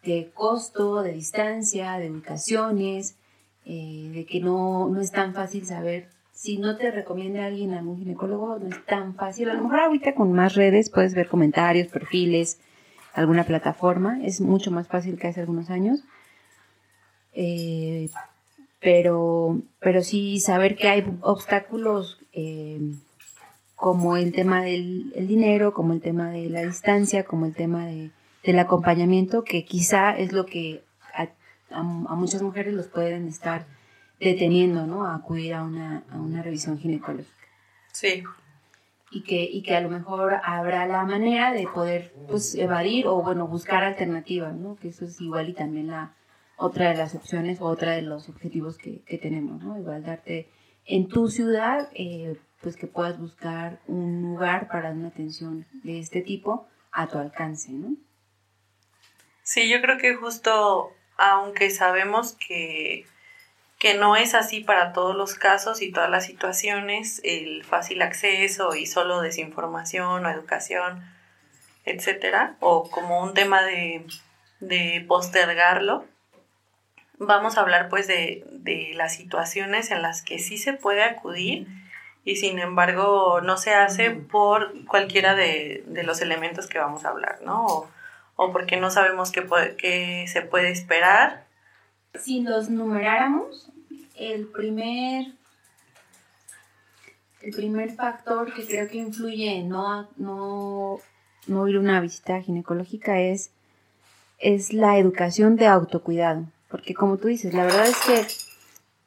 de 0.04 0.32
costo, 0.34 1.02
de 1.02 1.14
distancia, 1.14 1.98
de 1.98 2.12
ubicaciones, 2.12 3.18
eh, 3.66 4.12
de 4.14 4.26
que 4.26 4.40
no, 4.40 4.88
no 4.90 5.02
es 5.02 5.12
tan 5.12 5.34
fácil 5.34 5.66
saber 5.66 6.10
si 6.38 6.60
no 6.60 6.78
te 6.78 6.92
recomienda 6.92 7.46
alguien 7.46 7.74
algún 7.74 7.98
ginecólogo, 7.98 8.60
no 8.60 8.68
es 8.68 8.86
tan 8.86 9.16
fácil. 9.16 9.50
A 9.50 9.56
lo 9.56 9.64
mejor 9.64 9.80
ahorita 9.80 10.14
con 10.14 10.32
más 10.34 10.54
redes 10.54 10.92
puedes 10.92 11.16
ver 11.16 11.28
comentarios, 11.28 11.88
perfiles, 11.88 12.60
alguna 13.14 13.44
plataforma. 13.44 14.24
Es 14.24 14.40
mucho 14.40 14.70
más 14.70 14.88
fácil 14.88 15.18
que 15.18 15.28
hace 15.28 15.42
algunos 15.42 15.72
años. 15.72 16.04
Eh, 17.34 18.12
pero, 18.80 19.60
pero 19.80 20.04
sí 20.04 20.40
saber 20.40 20.76
que 20.76 20.88
hay 20.90 21.18
obstáculos 21.22 22.20
eh, 22.34 22.80
como 23.78 24.18
el 24.18 24.34
tema 24.34 24.64
del 24.64 25.14
dinero, 25.28 25.72
como 25.72 25.94
el 25.94 26.02
tema 26.02 26.32
de 26.32 26.50
la 26.50 26.64
distancia, 26.64 27.24
como 27.24 27.46
el 27.46 27.54
tema 27.54 27.86
de, 27.86 28.10
del 28.44 28.58
acompañamiento, 28.58 29.44
que 29.44 29.66
quizá 29.66 30.18
es 30.18 30.34
lo 30.34 30.48
que 30.48 30.84
a, 31.70 31.84
muchas 31.84 32.42
mujeres 32.42 32.74
los 32.74 32.88
pueden 32.88 33.28
estar 33.28 33.68
deteniendo, 34.20 34.88
¿no? 34.88 35.06
A 35.06 35.14
acudir 35.14 35.54
a 35.54 35.64
una, 35.64 36.04
a 36.10 36.18
una 36.18 36.42
revisión 36.42 36.80
ginecológica. 36.80 37.32
Sí. 37.94 38.24
Y 39.12 39.22
que, 39.22 39.44
y 39.44 39.62
que 39.62 39.76
a 39.76 39.82
lo 39.82 39.90
mejor 39.90 40.40
habrá 40.44 40.88
la 40.88 41.04
manera 41.04 41.54
de 41.54 41.68
poder 41.68 42.12
pues 42.28 42.56
evadir 42.56 43.06
o 43.06 43.22
bueno 43.22 43.48
buscar 43.48 43.84
alternativas, 43.84 44.56
¿no? 44.56 44.76
Que 44.78 44.88
eso 44.88 45.06
es 45.06 45.22
igual 45.22 45.50
y 45.50 45.54
también 45.54 45.88
la 45.88 46.16
otra 46.58 46.90
de 46.90 46.96
las 46.96 47.14
opciones 47.14 47.62
o 47.62 47.66
otra 47.66 47.92
de 47.92 48.02
los 48.02 48.28
objetivos 48.28 48.80
que, 48.80 49.04
que 49.04 49.20
tenemos, 49.20 49.64
¿no? 49.64 49.78
Igual 49.78 50.04
darte 50.04 50.50
en 50.84 51.08
tu 51.08 51.30
ciudad 51.30 51.90
eh, 51.94 52.38
pues 52.62 52.76
que 52.76 52.88
puedas 52.88 53.20
buscar 53.20 53.80
un 53.88 54.22
lugar 54.22 54.68
para 54.68 54.92
una 54.92 55.10
atención 55.10 55.66
de 55.84 56.00
este 56.00 56.22
tipo 56.22 56.68
a 56.92 57.08
tu 57.08 57.18
alcance, 57.20 57.72
¿no? 57.72 57.96
Sí, 59.44 59.70
yo 59.70 59.82
creo 59.82 59.98
que 59.98 60.16
justo, 60.16 60.92
aunque 61.18 61.70
sabemos 61.70 62.34
que, 62.34 63.06
que 63.80 63.94
no 63.94 64.16
es 64.16 64.34
así 64.34 64.62
para 64.62 64.92
todos 64.92 65.16
los 65.16 65.36
casos 65.36 65.82
y 65.82 65.92
todas 65.92 66.10
las 66.10 66.26
situaciones, 66.26 67.22
el 67.24 67.64
fácil 67.64 68.02
acceso 68.02 68.76
y 68.76 68.88
solo 68.88 69.22
desinformación 69.22 70.26
o 70.26 70.30
educación, 70.30 71.04
etcétera, 71.86 72.58
o 72.60 72.90
como 72.90 73.24
un 73.24 73.34
tema 73.34 73.62
de, 73.62 74.06
de 74.60 75.06
postergarlo, 75.08 76.06
vamos 77.20 77.58
a 77.58 77.62
hablar 77.62 77.88
pues 77.90 78.08
de, 78.08 78.44
de 78.52 78.92
las 78.96 79.16
situaciones 79.16 79.92
en 79.92 80.02
las 80.02 80.24
que 80.24 80.40
sí 80.40 80.58
se 80.58 80.74
puede 80.74 81.04
acudir 81.04 81.68
y 82.28 82.36
sin 82.36 82.60
embargo 82.60 83.40
no 83.40 83.56
se 83.58 83.74
hace 83.74 84.12
por 84.12 84.86
cualquiera 84.86 85.34
de, 85.34 85.86
los 86.04 86.20
elementos 86.20 86.68
que 86.68 86.78
vamos 86.78 87.06
a 87.06 87.10
hablar, 87.12 87.40
¿no? 87.42 87.88
O, 88.36 88.52
porque 88.52 88.76
no 88.76 88.92
sabemos 88.92 89.32
qué, 89.32 89.48
qué 89.78 90.26
se 90.28 90.42
puede 90.42 90.70
esperar. 90.70 91.46
Si 92.16 92.42
los 92.42 92.70
numeráramos, 92.70 93.72
el 94.18 94.46
primer, 94.48 95.28
el 97.44 97.56
primer 97.56 97.92
factor 97.92 98.54
que 98.54 98.68
creo 98.68 98.90
que 98.90 98.98
influye 98.98 99.60
en 99.60 99.70
no, 99.70 100.10
no, 100.18 101.00
no 101.48 101.68
ir 101.70 101.78
a 101.78 101.80
una 101.80 102.02
visita 102.02 102.42
ginecológica 102.42 103.22
es, 103.22 103.52
es 104.38 104.74
la 104.74 104.98
educación 104.98 105.56
de 105.56 105.68
autocuidado. 105.68 106.44
Porque 106.68 106.94
como 106.94 107.16
tú 107.16 107.30
dices, 107.30 107.54
la 107.54 107.64
verdad 107.64 107.88
es 107.88 107.98
que 108.06 108.47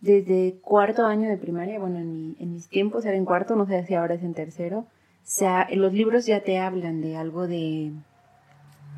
desde 0.00 0.58
cuarto 0.62 1.04
año 1.04 1.28
de 1.28 1.36
primaria, 1.36 1.78
bueno, 1.78 1.98
en, 1.98 2.36
en 2.38 2.52
mis 2.52 2.68
tiempos 2.68 3.04
era 3.04 3.16
en 3.16 3.24
cuarto, 3.24 3.56
no 3.56 3.66
sé 3.66 3.84
si 3.86 3.94
ahora 3.94 4.14
es 4.14 4.22
en 4.22 4.34
tercero, 4.34 4.86
sea, 5.30 5.68
los 5.72 5.92
libros 5.92 6.26
ya 6.26 6.40
te 6.40 6.58
hablan 6.58 7.00
de 7.00 7.16
algo 7.16 7.46
de 7.46 7.92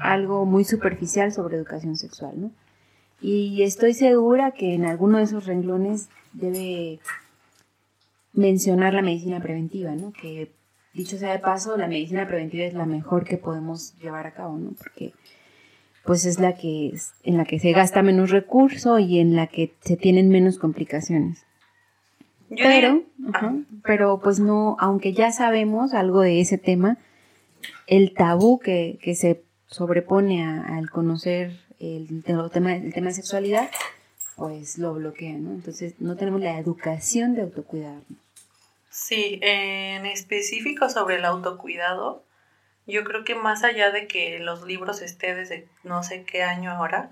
algo 0.00 0.46
muy 0.46 0.64
superficial 0.64 1.30
sobre 1.30 1.58
educación 1.58 1.96
sexual, 1.96 2.40
¿no? 2.40 2.50
Y 3.20 3.62
estoy 3.62 3.92
segura 3.92 4.52
que 4.52 4.74
en 4.74 4.86
alguno 4.86 5.18
de 5.18 5.24
esos 5.24 5.44
renglones 5.44 6.08
debe 6.32 7.00
mencionar 8.32 8.94
la 8.94 9.02
medicina 9.02 9.40
preventiva, 9.40 9.94
¿no? 9.94 10.10
Que 10.12 10.52
dicho 10.94 11.18
sea 11.18 11.32
de 11.32 11.38
paso, 11.38 11.76
la 11.76 11.86
medicina 11.86 12.26
preventiva 12.26 12.64
es 12.64 12.72
la 12.72 12.86
mejor 12.86 13.24
que 13.24 13.36
podemos 13.36 13.94
llevar 13.98 14.26
a 14.26 14.32
cabo, 14.32 14.56
¿no? 14.56 14.70
Porque 14.72 15.12
pues 16.04 16.24
es 16.24 16.38
la 16.38 16.54
que 16.54 16.92
en 17.22 17.36
la 17.36 17.44
que 17.44 17.58
se 17.58 17.72
gasta 17.72 18.02
menos 18.02 18.30
recurso 18.30 18.98
y 18.98 19.18
en 19.18 19.36
la 19.36 19.46
que 19.46 19.72
se 19.80 19.96
tienen 19.96 20.28
menos 20.28 20.58
complicaciones. 20.58 21.44
pero, 22.50 23.02
pero 23.84 24.20
pues 24.22 24.40
no, 24.40 24.76
aunque 24.80 25.12
ya 25.12 25.32
sabemos 25.32 25.94
algo 25.94 26.20
de 26.20 26.40
ese 26.40 26.58
tema, 26.58 26.98
el 27.86 28.12
tabú 28.14 28.58
que, 28.58 28.98
se 29.16 29.42
sobrepone 29.66 30.44
al 30.44 30.90
conocer 30.90 31.58
el, 31.78 32.22
tema, 32.24 32.74
el 32.74 32.92
tema 32.92 33.08
de 33.08 33.14
sexualidad, 33.14 33.70
pues 34.36 34.78
lo 34.78 34.94
bloquea, 34.94 35.34
¿no? 35.34 35.52
Entonces 35.52 35.94
no 35.98 36.16
tenemos 36.16 36.40
la 36.40 36.58
educación 36.58 37.34
de 37.34 37.42
autocuidarnos. 37.42 38.04
Sí, 38.90 39.38
en 39.42 40.04
específico 40.04 40.90
sobre 40.90 41.16
el 41.16 41.24
autocuidado, 41.24 42.22
yo 42.86 43.04
creo 43.04 43.24
que 43.24 43.34
más 43.34 43.64
allá 43.64 43.90
de 43.90 44.06
que 44.06 44.38
los 44.38 44.62
libros 44.64 45.02
estén 45.02 45.36
desde 45.36 45.68
no 45.82 46.02
sé 46.02 46.24
qué 46.24 46.42
año 46.42 46.70
ahora, 46.70 47.10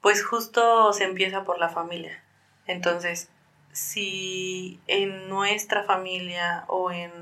pues 0.00 0.24
justo 0.24 0.92
se 0.92 1.04
empieza 1.04 1.44
por 1.44 1.58
la 1.58 1.68
familia. 1.68 2.22
Entonces, 2.66 3.30
si 3.72 4.80
en 4.86 5.28
nuestra 5.28 5.84
familia 5.84 6.64
o 6.68 6.90
en 6.90 7.12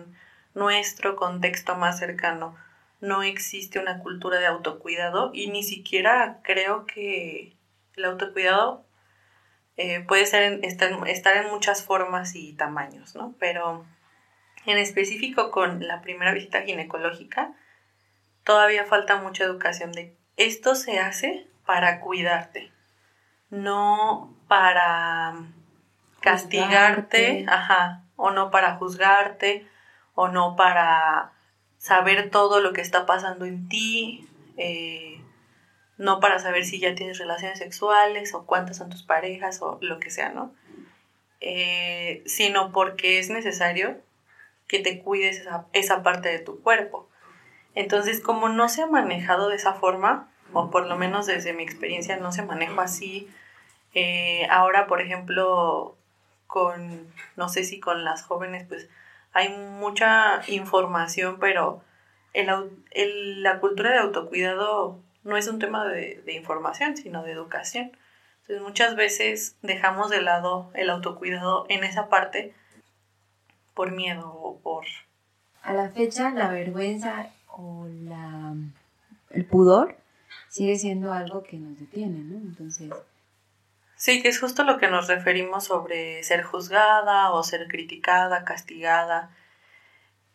nuestro 0.55 1.17
contexto 1.17 1.77
más 1.77 1.99
cercano 1.99 2.57
no 3.01 3.23
existe 3.23 3.79
una 3.79 3.99
cultura 4.01 4.39
de 4.39 4.47
autocuidado 4.47 5.31
y 5.35 5.49
ni 5.49 5.63
siquiera 5.63 6.41
creo 6.43 6.87
que 6.87 7.55
el 7.95 8.05
autocuidado 8.05 8.85
eh, 9.77 10.01
puede 10.01 10.25
ser 10.27 10.65
estar, 10.65 11.07
estar 11.09 11.37
en 11.37 11.51
muchas 11.51 11.85
formas 11.85 12.35
y 12.35 12.55
tamaños, 12.55 13.15
¿no? 13.15 13.35
Pero 13.39 13.85
en 14.67 14.79
específico 14.79 15.51
con 15.51 15.87
la 15.87 16.03
primera 16.03 16.33
visita 16.33 16.63
ginecológica, 16.63 17.55
todavía 18.45 18.85
falta 18.85 19.17
mucha 19.17 19.45
educación 19.45 19.93
de 19.93 20.17
esto 20.37 20.75
se 20.75 20.99
hace 20.99 21.47
para 21.65 22.01
cuidarte, 22.01 22.71
no 23.51 24.37
para 24.49 25.35
castigarte, 26.21 27.47
ajá, 27.49 28.05
o 28.17 28.31
no 28.31 28.51
para 28.51 28.77
juzgarte, 28.77 29.67
o 30.15 30.29
no 30.29 30.57
para 30.57 31.33
saber 31.79 32.31
todo 32.31 32.61
lo 32.61 32.73
que 32.73 32.81
está 32.81 33.07
pasando 33.07 33.45
en 33.45 33.69
ti, 33.69 34.29
eh, 34.57 35.21
no 35.99 36.21
para 36.21 36.39
saber 36.39 36.65
si 36.65 36.79
ya 36.79 36.95
tienes 36.95 37.19
relaciones 37.19 37.59
sexuales 37.59 38.35
o 38.35 38.45
cuántas 38.45 38.77
son 38.77 38.91
tus 38.91 39.03
parejas 39.03 39.63
o 39.63 39.79
lo 39.81 39.99
que 39.99 40.11
sea, 40.11 40.31
¿no? 40.31 40.55
Eh, 41.41 42.23
sino 42.27 42.73
porque 42.73 43.19
es 43.19 43.31
necesario 43.31 44.01
que 44.67 44.81
te 44.81 45.01
cuides 45.01 45.47
esa, 45.73 46.03
parte 46.03 46.29
de 46.29 46.39
tu 46.39 46.61
cuerpo. 46.61 47.09
Entonces, 47.75 48.21
como 48.21 48.49
no 48.49 48.69
se 48.69 48.83
ha 48.83 48.87
manejado 48.87 49.49
de 49.49 49.57
esa 49.57 49.75
forma, 49.75 50.29
o 50.53 50.71
por 50.71 50.87
lo 50.87 50.97
menos 50.97 51.27
desde 51.27 51.53
mi 51.53 51.63
experiencia 51.63 52.17
no 52.17 52.33
se 52.33 52.43
maneja 52.43 52.83
así, 52.83 53.29
eh, 53.95 54.47
ahora, 54.51 54.87
por 54.87 55.01
ejemplo, 55.01 55.97
con, 56.47 57.13
no 57.37 57.49
sé 57.49 57.65
si 57.65 57.81
con 57.81 58.05
las 58.05 58.23
jóvenes, 58.23 58.67
pues 58.67 58.89
hay 59.33 59.51
mucha 59.51 60.43
información, 60.49 61.39
pero 61.39 61.83
el, 62.33 63.43
la 63.43 63.61
cultura 63.61 63.93
de 63.93 63.99
autocuidado 63.99 65.01
no 65.25 65.37
es 65.37 65.49
un 65.49 65.59
tema 65.59 65.87
de, 65.87 66.23
de, 66.25 66.33
información, 66.35 66.97
sino 66.97 67.23
de 67.23 67.33
educación. 67.33 67.93
Entonces 68.43 68.63
muchas 68.63 68.97
veces 68.97 69.57
dejamos 69.63 70.11
de 70.11 70.23
lado 70.23 70.71
el 70.75 70.89
autocuidado 70.89 71.67
en 71.69 71.85
esa 71.85 72.09
parte 72.09 72.55
por 73.77 73.93
miedo 73.93 74.33
o 74.33 74.59
por... 74.59 74.87
A 75.63 75.75
la 75.75 75.91
fecha 75.91 76.31
la 76.31 76.49
vergüenza 76.49 77.29
o 77.49 77.87
la, 77.89 78.55
el 79.31 79.45
pudor 79.45 79.97
sigue 80.49 80.79
siendo 80.79 81.13
algo 81.13 81.43
que 81.43 81.59
nos 81.59 81.79
detiene, 81.79 82.19
¿no? 82.19 82.39
Entonces... 82.39 82.91
Sí, 83.97 84.23
que 84.23 84.29
es 84.29 84.41
justo 84.41 84.65
lo 84.65 84.79
que 84.79 84.89
nos 84.89 85.09
referimos 85.09 85.65
sobre 85.65 86.23
ser 86.23 86.43
juzgada 86.43 87.31
o 87.33 87.43
ser 87.43 87.67
criticada, 87.67 88.45
castigada. 88.45 89.31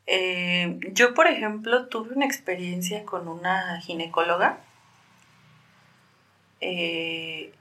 Eh, 0.07 0.79
yo, 0.93 1.13
por 1.13 1.27
ejemplo, 1.27 1.87
tuve 1.87 2.15
una 2.15 2.25
experiencia 2.25 3.05
con 3.05 3.27
una 3.27 3.79
ginecóloga. 3.81 4.59
Eh, 6.59 7.53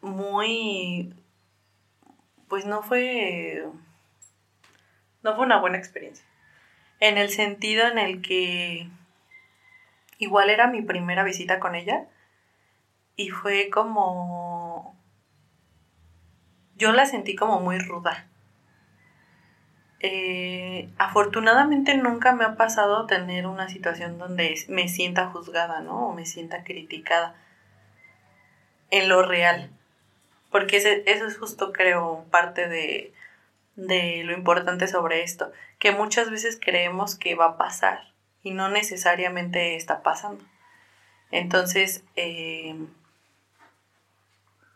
muy 0.00 1.12
pues 2.50 2.66
no 2.66 2.82
fue, 2.82 3.64
no 5.22 5.36
fue 5.36 5.46
una 5.46 5.60
buena 5.60 5.78
experiencia. 5.78 6.26
En 6.98 7.16
el 7.16 7.30
sentido 7.30 7.86
en 7.86 7.96
el 7.96 8.20
que 8.20 8.90
igual 10.18 10.50
era 10.50 10.66
mi 10.66 10.82
primera 10.82 11.22
visita 11.22 11.60
con 11.60 11.76
ella 11.76 12.08
y 13.14 13.30
fue 13.30 13.70
como, 13.70 14.98
yo 16.74 16.92
la 16.92 17.06
sentí 17.06 17.36
como 17.36 17.60
muy 17.60 17.78
ruda. 17.78 18.26
Eh, 20.00 20.90
afortunadamente 20.98 21.94
nunca 21.96 22.32
me 22.32 22.44
ha 22.44 22.56
pasado 22.56 23.06
tener 23.06 23.46
una 23.46 23.68
situación 23.68 24.18
donde 24.18 24.56
me 24.68 24.88
sienta 24.88 25.28
juzgada, 25.28 25.82
¿no? 25.82 26.08
O 26.08 26.14
me 26.14 26.26
sienta 26.26 26.64
criticada 26.64 27.36
en 28.90 29.08
lo 29.08 29.22
real 29.22 29.70
porque 30.50 30.76
eso 30.78 31.26
es 31.26 31.38
justo, 31.38 31.72
creo, 31.72 32.24
parte 32.30 32.68
de, 32.68 33.12
de 33.76 34.22
lo 34.24 34.32
importante 34.32 34.86
sobre 34.86 35.22
esto, 35.22 35.52
que 35.78 35.92
muchas 35.92 36.30
veces 36.30 36.58
creemos 36.60 37.14
que 37.14 37.34
va 37.34 37.46
a 37.46 37.56
pasar 37.56 38.12
y 38.42 38.50
no 38.50 38.68
necesariamente 38.68 39.76
está 39.76 40.02
pasando. 40.02 40.44
Entonces, 41.30 42.04
eh, 42.16 42.74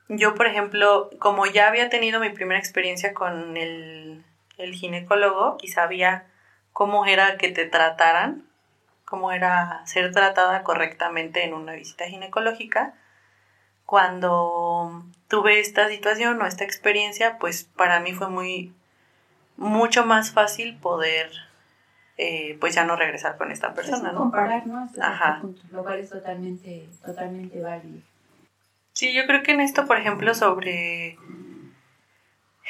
yo, 0.08 0.34
por 0.34 0.46
ejemplo, 0.46 1.10
como 1.18 1.46
ya 1.46 1.68
había 1.68 1.88
tenido 1.88 2.20
mi 2.20 2.30
primera 2.30 2.60
experiencia 2.60 3.14
con 3.14 3.56
el, 3.56 4.24
el 4.58 4.74
ginecólogo 4.74 5.56
y 5.62 5.68
sabía 5.68 6.26
cómo 6.72 7.06
era 7.06 7.36
que 7.36 7.50
te 7.50 7.66
trataran, 7.66 8.44
cómo 9.04 9.32
era 9.32 9.84
ser 9.86 10.12
tratada 10.12 10.62
correctamente 10.62 11.44
en 11.44 11.54
una 11.54 11.72
visita 11.72 12.06
ginecológica, 12.06 12.94
cuando 13.86 15.04
tuve 15.28 15.60
esta 15.60 15.88
situación 15.88 16.40
o 16.40 16.46
esta 16.46 16.64
experiencia, 16.64 17.38
pues 17.38 17.64
para 17.64 18.00
mí 18.00 18.12
fue 18.12 18.28
muy, 18.28 18.72
mucho 19.56 20.04
más 20.04 20.32
fácil 20.32 20.76
poder, 20.78 21.30
eh, 22.16 22.56
pues 22.60 22.74
ya 22.74 22.84
no 22.84 22.96
regresar 22.96 23.36
con 23.36 23.50
esta 23.50 23.74
persona, 23.74 24.12
¿no? 24.12 24.18
Comparar, 24.18 24.66
¿no? 24.66 24.88
Ajá. 25.00 25.42
lo 25.70 25.82
cual 25.82 25.98
es 25.98 26.10
totalmente, 26.10 26.88
totalmente 27.04 27.60
válido. 27.60 28.00
Sí, 28.92 29.12
yo 29.12 29.26
creo 29.26 29.42
que 29.42 29.52
en 29.52 29.60
esto, 29.60 29.86
por 29.86 29.98
ejemplo, 29.98 30.34
sobre 30.34 31.18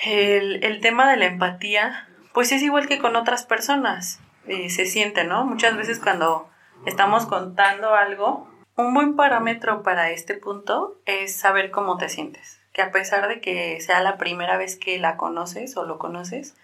el, 0.04 0.64
el 0.64 0.80
tema 0.80 1.10
de 1.10 1.18
la 1.18 1.26
empatía, 1.26 2.08
pues 2.32 2.50
es 2.50 2.62
igual 2.62 2.88
que 2.88 2.98
con 2.98 3.14
otras 3.14 3.44
personas. 3.44 4.20
Eh, 4.46 4.68
se 4.68 4.86
siente, 4.86 5.24
¿no? 5.24 5.44
Muchas 5.46 5.76
veces 5.76 5.98
cuando 5.98 6.48
estamos 6.86 7.26
contando 7.26 7.94
algo, 7.94 8.48
un 8.76 8.94
buen 8.94 9.16
parámetro 9.16 9.82
para 9.82 10.10
este 10.10 10.34
punto 10.34 10.98
es 11.06 11.34
saber 11.36 11.70
cómo 11.70 11.96
te 11.96 12.08
sientes. 12.08 12.60
Que 12.72 12.82
a 12.82 12.90
pesar 12.90 13.28
de 13.28 13.40
que 13.40 13.80
sea 13.80 14.02
la 14.02 14.16
primera 14.16 14.56
vez 14.56 14.76
que 14.76 14.98
la 14.98 15.16
conoces 15.16 15.76
o 15.76 15.84
lo 15.84 15.98
conoces, 15.98 16.56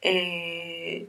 eh, 0.00 1.08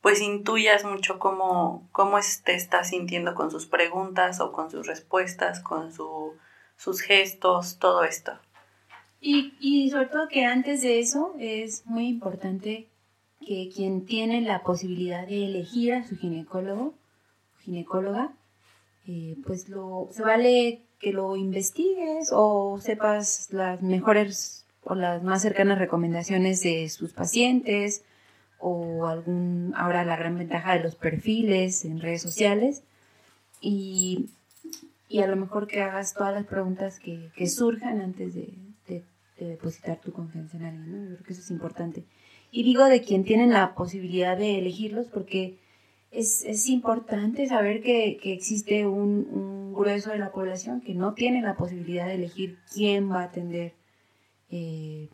pues 0.00 0.20
intuyas 0.20 0.84
mucho 0.84 1.18
cómo, 1.18 1.88
cómo 1.92 2.18
te 2.44 2.54
estás 2.54 2.90
sintiendo 2.90 3.34
con 3.34 3.50
sus 3.50 3.66
preguntas 3.66 4.40
o 4.40 4.52
con 4.52 4.70
sus 4.70 4.86
respuestas, 4.86 5.60
con 5.60 5.92
sus 5.92 7.00
gestos, 7.02 7.78
todo 7.78 8.02
esto. 8.04 8.32
Y, 9.20 9.54
y 9.60 9.90
sobre 9.90 10.06
todo 10.06 10.28
que 10.28 10.44
antes 10.44 10.82
de 10.82 10.98
eso 10.98 11.34
es 11.38 11.86
muy 11.86 12.08
importante 12.08 12.88
que 13.40 13.70
quien 13.74 14.06
tiene 14.06 14.40
la 14.40 14.62
posibilidad 14.62 15.26
de 15.26 15.44
elegir 15.44 15.94
a 15.94 16.04
su 16.04 16.16
ginecólogo, 16.16 16.94
ginecóloga, 17.60 18.32
eh, 19.06 19.36
pues 19.46 19.68
lo, 19.68 20.08
se 20.10 20.22
vale 20.22 20.82
que 20.98 21.12
lo 21.12 21.36
investigues 21.36 22.30
o 22.32 22.78
sepas 22.80 23.48
las 23.52 23.82
mejores 23.82 24.64
o 24.82 24.94
las 24.94 25.22
más 25.22 25.42
cercanas 25.42 25.78
recomendaciones 25.78 26.62
de 26.62 26.88
sus 26.88 27.12
pacientes 27.12 28.02
o 28.58 29.06
algún, 29.06 29.74
ahora 29.76 30.04
la 30.04 30.16
gran 30.16 30.38
ventaja 30.38 30.74
de 30.74 30.82
los 30.82 30.94
perfiles 30.94 31.84
en 31.84 32.00
redes 32.00 32.22
sociales 32.22 32.82
y, 33.60 34.30
y 35.08 35.20
a 35.20 35.26
lo 35.26 35.36
mejor 35.36 35.66
que 35.66 35.82
hagas 35.82 36.14
todas 36.14 36.34
las 36.34 36.46
preguntas 36.46 36.98
que, 36.98 37.30
que 37.36 37.48
surjan 37.48 38.00
antes 38.00 38.34
de, 38.34 38.54
de, 38.88 39.02
depositar 39.38 40.00
tu 40.00 40.12
confianza 40.12 40.56
en 40.56 40.64
alguien, 40.64 40.90
¿no? 40.90 41.10
Yo 41.10 41.14
creo 41.16 41.26
que 41.26 41.32
eso 41.34 41.42
es 41.42 41.50
importante. 41.50 42.04
Y 42.50 42.62
digo 42.62 42.84
de 42.84 43.02
quien 43.02 43.24
tienen 43.24 43.52
la 43.52 43.74
posibilidad 43.74 44.36
de 44.36 44.58
elegirlos 44.58 45.08
porque 45.08 45.58
es, 46.16 46.44
es 46.46 46.68
importante 46.68 47.46
saber 47.46 47.82
que, 47.82 48.18
que 48.22 48.32
existe 48.32 48.86
un, 48.86 49.74
grueso 49.74 50.10
de 50.10 50.18
la 50.18 50.32
población 50.32 50.80
que 50.80 50.94
no 50.94 51.12
tiene 51.12 51.42
la 51.42 51.54
posibilidad 51.54 52.06
de 52.06 52.14
elegir 52.14 52.58
quién 52.72 53.10
va 53.10 53.20
a 53.20 53.24
atender 53.24 53.74
eh, 54.48 55.10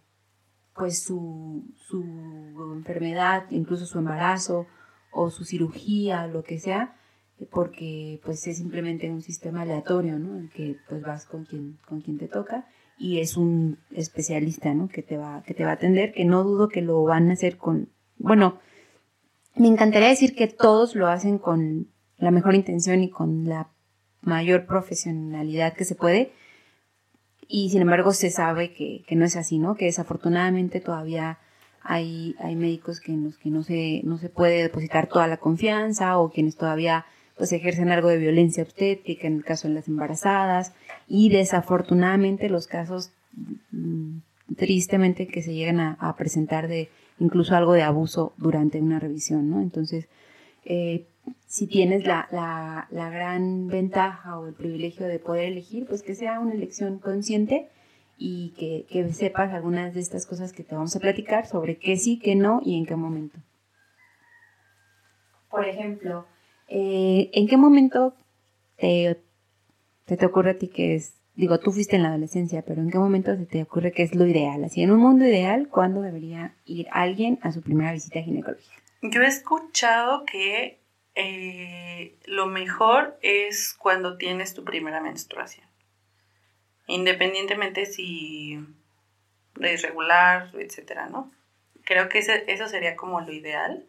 pues 0.77 1.03
su, 1.03 1.65
su 1.75 2.05
enfermedad, 2.77 3.47
incluso 3.51 3.87
su 3.87 3.99
embarazo 3.99 4.69
o 5.11 5.31
su 5.31 5.45
cirugía, 5.45 6.29
lo 6.29 6.45
que 6.45 6.61
sea, 6.61 6.95
porque 7.51 8.21
pues 8.23 8.47
es 8.47 8.59
simplemente 8.59 9.11
un 9.11 9.21
sistema 9.21 9.63
aleatorio, 9.63 10.21
¿no? 10.21 10.39
En 10.39 10.49
que 10.49 10.77
pues 10.89 11.03
vas 11.03 11.27
con 11.27 11.45
quien, 11.45 11.81
con 11.89 12.01
quien 12.01 12.19
te 12.19 12.29
toca 12.29 12.69
y 12.97 13.19
es 13.19 13.37
un 13.37 13.79
especialista, 13.91 14.73
¿no? 14.75 14.87
Que 14.87 15.03
te 15.03 15.17
va, 15.17 15.43
que 15.43 15.55
te 15.55 15.65
va 15.65 15.71
a 15.71 15.75
atender, 15.75 16.13
que 16.13 16.25
no 16.25 16.45
dudo 16.45 16.69
que 16.69 16.83
lo 16.83 17.03
van 17.03 17.31
a 17.31 17.33
hacer 17.33 17.57
con, 17.57 17.89
bueno, 18.17 18.61
me 19.55 19.69
encantaría 19.69 20.09
decir 20.09 20.35
que 20.35 20.49
todos 20.49 20.95
lo 20.95 21.09
hacen 21.09 21.39
con 21.39 21.89
la 22.19 22.31
mejor 22.31 22.55
intención 22.55 23.03
y 23.03 23.11
con 23.11 23.49
la 23.49 23.69
mayor 24.21 24.67
profesionalidad 24.67 25.75
que 25.75 25.85
se 25.85 25.95
puede, 25.95 26.33
y 27.49 27.71
sin 27.71 27.83
embargo 27.83 28.13
se 28.13 28.31
sabe 28.31 28.73
que, 28.73 29.03
que 29.07 29.17
no 29.17 29.25
es 29.25 29.37
así, 29.37 29.59
¿no? 29.59 29.75
Que 29.75 29.87
desafortunadamente 29.87 30.81
todavía 30.81 31.39
hay, 31.83 32.35
hay 32.39 32.57
médicos 32.57 33.01
que 33.01 33.13
en 33.13 33.25
los 33.25 33.37
que 33.39 33.51
no 33.51 33.63
se, 33.63 34.01
no 34.05 34.19
se 34.19 34.29
puede 34.29 34.63
depositar 34.63 35.09
toda 35.09 35.27
la 35.27 35.37
confianza 35.37 36.19
o 36.19 36.31
quienes 36.31 36.57
todavía 36.57 37.05
pues 37.37 37.53
ejercen 37.53 37.91
algo 37.91 38.09
de 38.09 38.19
violencia 38.19 38.63
obstétrica 38.63 39.27
en 39.27 39.37
el 39.37 39.45
caso 39.45 39.69
de 39.69 39.75
las 39.75 39.89
embarazadas 39.89 40.75
y 41.09 41.29
desafortunadamente 41.31 42.49
los 42.49 42.67
casos 42.67 43.11
mm, 43.73 44.19
tristemente 44.57 45.27
que 45.27 45.43
se 45.43 45.55
llegan 45.55 45.81
a, 45.81 46.15
presentar 46.17 46.69
de 46.69 46.89
incluso 47.23 47.55
algo 47.55 47.73
de 47.73 47.83
abuso 47.83 48.33
durante 48.37 48.81
una 48.81 48.99
revisión, 48.99 49.49
¿no? 49.49 49.61
Entonces, 49.61 50.09
eh, 50.65 51.07
si 51.47 51.69
tienes 51.69 52.05
la, 52.05 52.29
la, 52.91 53.11
gran 53.11 53.69
ventaja 53.69 54.39
o 54.39 54.49
el 54.49 54.55
privilegio 54.55 55.07
de 55.07 55.21
poder 55.21 55.45
elegir, 55.45 55.87
pues 55.87 56.03
que 56.03 56.17
sea 56.17 56.41
una 56.41 56.53
elección 56.53 56.99
consciente 56.99 57.69
y 58.19 58.51
que, 58.59 58.87
que 58.91 59.13
sepas 59.13 59.53
algunas 59.53 59.95
de 59.95 60.01
estas 60.01 60.27
cosas 60.27 60.53
que 60.53 60.65
te 60.65 60.75
vamos 60.75 60.97
a 60.97 61.01
platicar 61.01 61.47
sobre 61.47 61.79
qué 61.79 61.97
sí, 61.97 62.19
qué 62.19 62.35
no 62.35 62.61
y 62.65 62.77
en 62.77 62.87
qué 62.87 62.97
momento. 62.97 63.39
Por 65.49 65.69
ejemplo, 65.69 66.27
eh, 66.69 67.31
¿en 67.35 67.47
qué 67.47 67.57
momento 67.57 68.15
te, 68.77 69.23
te, 70.07 70.27
ocurre 70.27 70.51
a 70.51 70.59
ti 70.59 70.69
que 70.69 70.97
es, 70.97 71.22
digo, 71.35 71.59
tú 71.59 71.73
fuiste 71.73 71.97
en 71.97 72.03
la 72.03 72.11
adolescencia, 72.11 72.63
pero 72.63 72.83
¿en 72.83 72.91
qué 72.91 72.99
momento 72.99 73.37
se 73.37 73.47
te 73.47 73.63
ocurre 73.63 73.93
que 73.93 74.03
es 74.03 74.15
lo 74.15 74.27
ideal? 74.27 74.65
Así, 74.65 74.83
en 74.83 74.91
un 74.91 75.01
mundo 75.01 75.27
ideal, 75.27 75.69
¿cuándo 75.69 76.01
debería 76.03 76.55
ir 76.65 76.87
alguien 76.93 77.39
a 77.43 77.53
su 77.53 77.63
primera 77.63 77.93
visita 77.93 78.21
ginecológica? 78.23 78.83
Yo 79.03 79.23
he 79.23 79.27
escuchado 79.27 80.25
que 80.25 80.81
eh, 81.15 82.17
lo 82.27 82.47
mejor 82.47 83.19
es 83.23 83.75
cuando 83.79 84.17
tienes 84.17 84.55
tu 84.55 84.65
primera 84.65 85.01
menstruación. 85.01 85.67
Independientemente 86.87 87.87
si 87.87 88.59
es 89.61 89.83
regular, 89.83 90.51
etcétera, 90.55 91.09
¿no? 91.09 91.31
Creo 91.85 92.09
que 92.09 92.19
eso 92.19 92.69
sería 92.69 92.97
como 92.97 93.21
lo 93.21 93.33
ideal 93.33 93.87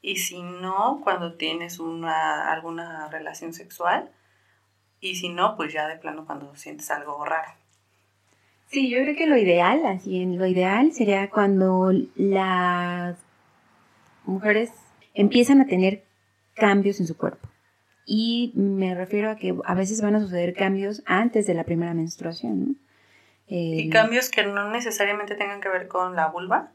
y 0.00 0.18
si 0.18 0.40
no, 0.40 1.00
cuando 1.02 1.34
tienes 1.34 1.80
una, 1.80 2.52
alguna 2.52 3.08
relación 3.08 3.52
sexual, 3.52 4.12
y 5.00 5.16
si 5.16 5.28
no, 5.28 5.56
pues 5.56 5.72
ya 5.72 5.88
de 5.88 5.96
plano 5.96 6.24
cuando 6.26 6.54
sientes 6.56 6.90
algo 6.90 7.24
raro. 7.24 7.50
Sí, 8.68 8.90
yo 8.90 8.98
creo 9.02 9.16
que 9.16 9.26
lo 9.26 9.36
ideal, 9.36 9.86
así 9.86 10.22
en 10.22 10.38
lo 10.38 10.46
ideal 10.46 10.92
sería 10.92 11.30
cuando 11.30 11.92
las 12.16 13.16
mujeres 14.24 14.72
empiezan 15.14 15.60
a 15.60 15.66
tener 15.66 16.04
cambios 16.54 16.98
en 17.00 17.06
su 17.06 17.16
cuerpo. 17.16 17.48
Y 18.04 18.52
me 18.54 18.94
refiero 18.94 19.30
a 19.30 19.36
que 19.36 19.54
a 19.64 19.74
veces 19.74 20.00
van 20.00 20.16
a 20.16 20.20
suceder 20.20 20.54
cambios 20.54 21.02
antes 21.06 21.46
de 21.46 21.54
la 21.54 21.64
primera 21.64 21.94
menstruación. 21.94 22.78
¿Y 23.48 23.88
cambios 23.90 24.30
que 24.30 24.44
no 24.44 24.70
necesariamente 24.70 25.36
tengan 25.36 25.60
que 25.60 25.68
ver 25.68 25.86
con 25.86 26.16
la 26.16 26.28
vulva? 26.28 26.72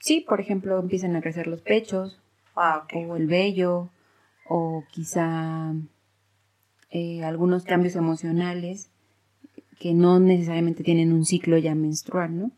Sí, 0.00 0.20
por 0.20 0.40
ejemplo, 0.40 0.78
empiezan 0.78 1.16
a 1.16 1.22
crecer 1.22 1.46
los 1.46 1.62
pechos, 1.62 2.20
Ah, 2.54 2.86
o 2.94 3.16
el 3.16 3.26
vello, 3.26 3.90
o 4.48 4.84
quizá 4.90 5.74
eh, 6.90 7.24
algunos 7.24 7.64
cambios 7.64 7.96
emocionales 7.96 8.90
que 9.78 9.94
no 9.94 10.18
necesariamente 10.20 10.82
tienen 10.82 11.12
un 11.12 11.24
ciclo 11.24 11.58
ya 11.58 11.74
menstrual, 11.74 12.38
¿no? 12.38 12.50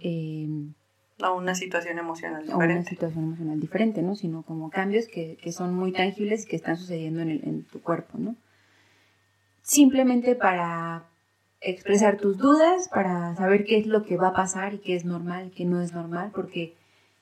Em, 0.00 0.74
o 1.22 1.34
una 1.34 1.54
situación 1.54 1.98
emocional 1.98 2.42
diferente. 2.42 2.74
Una 2.74 2.84
situación 2.84 3.24
emocional 3.24 3.60
diferente, 3.60 4.02
¿no? 4.02 4.14
Sino 4.14 4.42
como 4.42 4.68
cambios 4.70 5.06
que, 5.06 5.38
son 5.50 5.74
muy 5.74 5.92
tangibles 5.92 6.44
y 6.44 6.48
que 6.48 6.56
están 6.56 6.76
sucediendo 6.76 7.20
en, 7.20 7.30
en 7.30 7.64
tu 7.64 7.80
cuerpo, 7.80 8.18
¿no? 8.18 8.36
Simplemente 9.62 10.34
para 10.34 11.06
expresar 11.60 12.18
tus 12.18 12.36
dudas, 12.36 12.88
para 12.90 13.34
saber 13.34 13.64
qué 13.64 13.78
es 13.78 13.86
lo 13.86 14.04
que 14.04 14.18
va 14.18 14.28
a 14.28 14.34
pasar 14.34 14.74
y 14.74 14.78
qué 14.78 14.94
es 14.94 15.04
normal, 15.04 15.52
qué 15.56 15.64
no 15.64 15.80
es 15.80 15.94
normal, 15.94 16.32
porque 16.34 16.74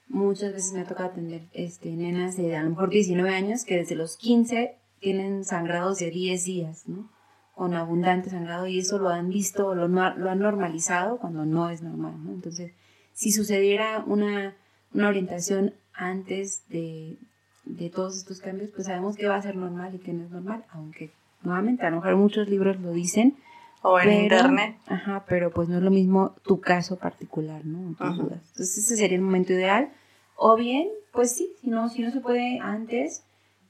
Muchas 0.08 0.52
veces 0.52 0.72
me 0.72 0.80
ha 0.80 0.84
tocado 0.84 1.10
atender 1.10 1.42
este, 1.52 1.90
nenas 1.90 2.36
de 2.36 2.56
a 2.56 2.62
lo 2.62 2.70
mejor 2.70 2.90
19 2.90 3.34
años 3.34 3.64
que 3.64 3.76
desde 3.76 3.94
los 3.94 4.16
15 4.16 4.76
tienen 5.04 5.44
sangrados 5.44 5.98
de 5.98 6.10
10 6.10 6.44
días, 6.44 6.88
¿no? 6.88 7.10
Con 7.54 7.74
abundante 7.74 8.30
sangrado 8.30 8.66
y 8.66 8.78
eso 8.78 8.98
lo 8.98 9.10
han 9.10 9.28
visto, 9.28 9.74
lo, 9.74 9.86
lo 9.86 10.30
han 10.30 10.38
normalizado 10.38 11.18
cuando 11.18 11.44
no 11.44 11.68
es 11.68 11.82
normal, 11.82 12.14
¿no? 12.24 12.32
Entonces, 12.32 12.72
si 13.12 13.30
sucediera 13.30 14.02
una, 14.06 14.56
una 14.94 15.08
orientación 15.08 15.74
antes 15.92 16.66
de, 16.70 17.18
de 17.66 17.90
todos 17.90 18.16
estos 18.16 18.40
cambios, 18.40 18.70
pues 18.74 18.86
sabemos 18.86 19.16
que 19.16 19.28
va 19.28 19.36
a 19.36 19.42
ser 19.42 19.56
normal 19.56 19.94
y 19.94 19.98
que 19.98 20.14
no 20.14 20.24
es 20.24 20.30
normal, 20.30 20.64
aunque 20.70 21.12
nuevamente 21.42 21.84
a 21.84 21.90
lo 21.90 21.96
mejor 21.96 22.16
muchos 22.16 22.48
libros 22.48 22.80
lo 22.80 22.90
dicen 22.92 23.36
O 23.82 24.00
en 24.00 24.22
internet. 24.22 24.76
Ajá, 24.86 25.26
pero 25.28 25.50
pues 25.52 25.68
no 25.68 25.76
es 25.76 25.82
lo 25.82 25.90
mismo 25.90 26.34
tu 26.44 26.60
caso 26.60 26.96
particular, 26.96 27.66
¿no? 27.66 27.88
Entonces 27.88 28.78
ese 28.78 28.96
sería 28.96 29.16
el 29.16 29.22
momento 29.22 29.52
ideal. 29.52 29.92
O 30.36 30.56
bien, 30.56 30.88
pues 31.12 31.36
sí, 31.36 31.52
si 31.60 31.68
no, 31.68 31.90
si 31.90 32.02
no 32.02 32.10
se 32.10 32.20
puede 32.20 32.58
antes, 32.58 33.22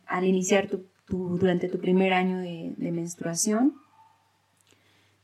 al 0.07 0.25
iniciar 0.25 0.68
tu, 0.68 0.85
durante 1.09 1.69
tu 1.69 1.79
primer 1.79 2.12
año 2.12 2.38
de, 2.38 2.75
menstruación, 2.93 3.75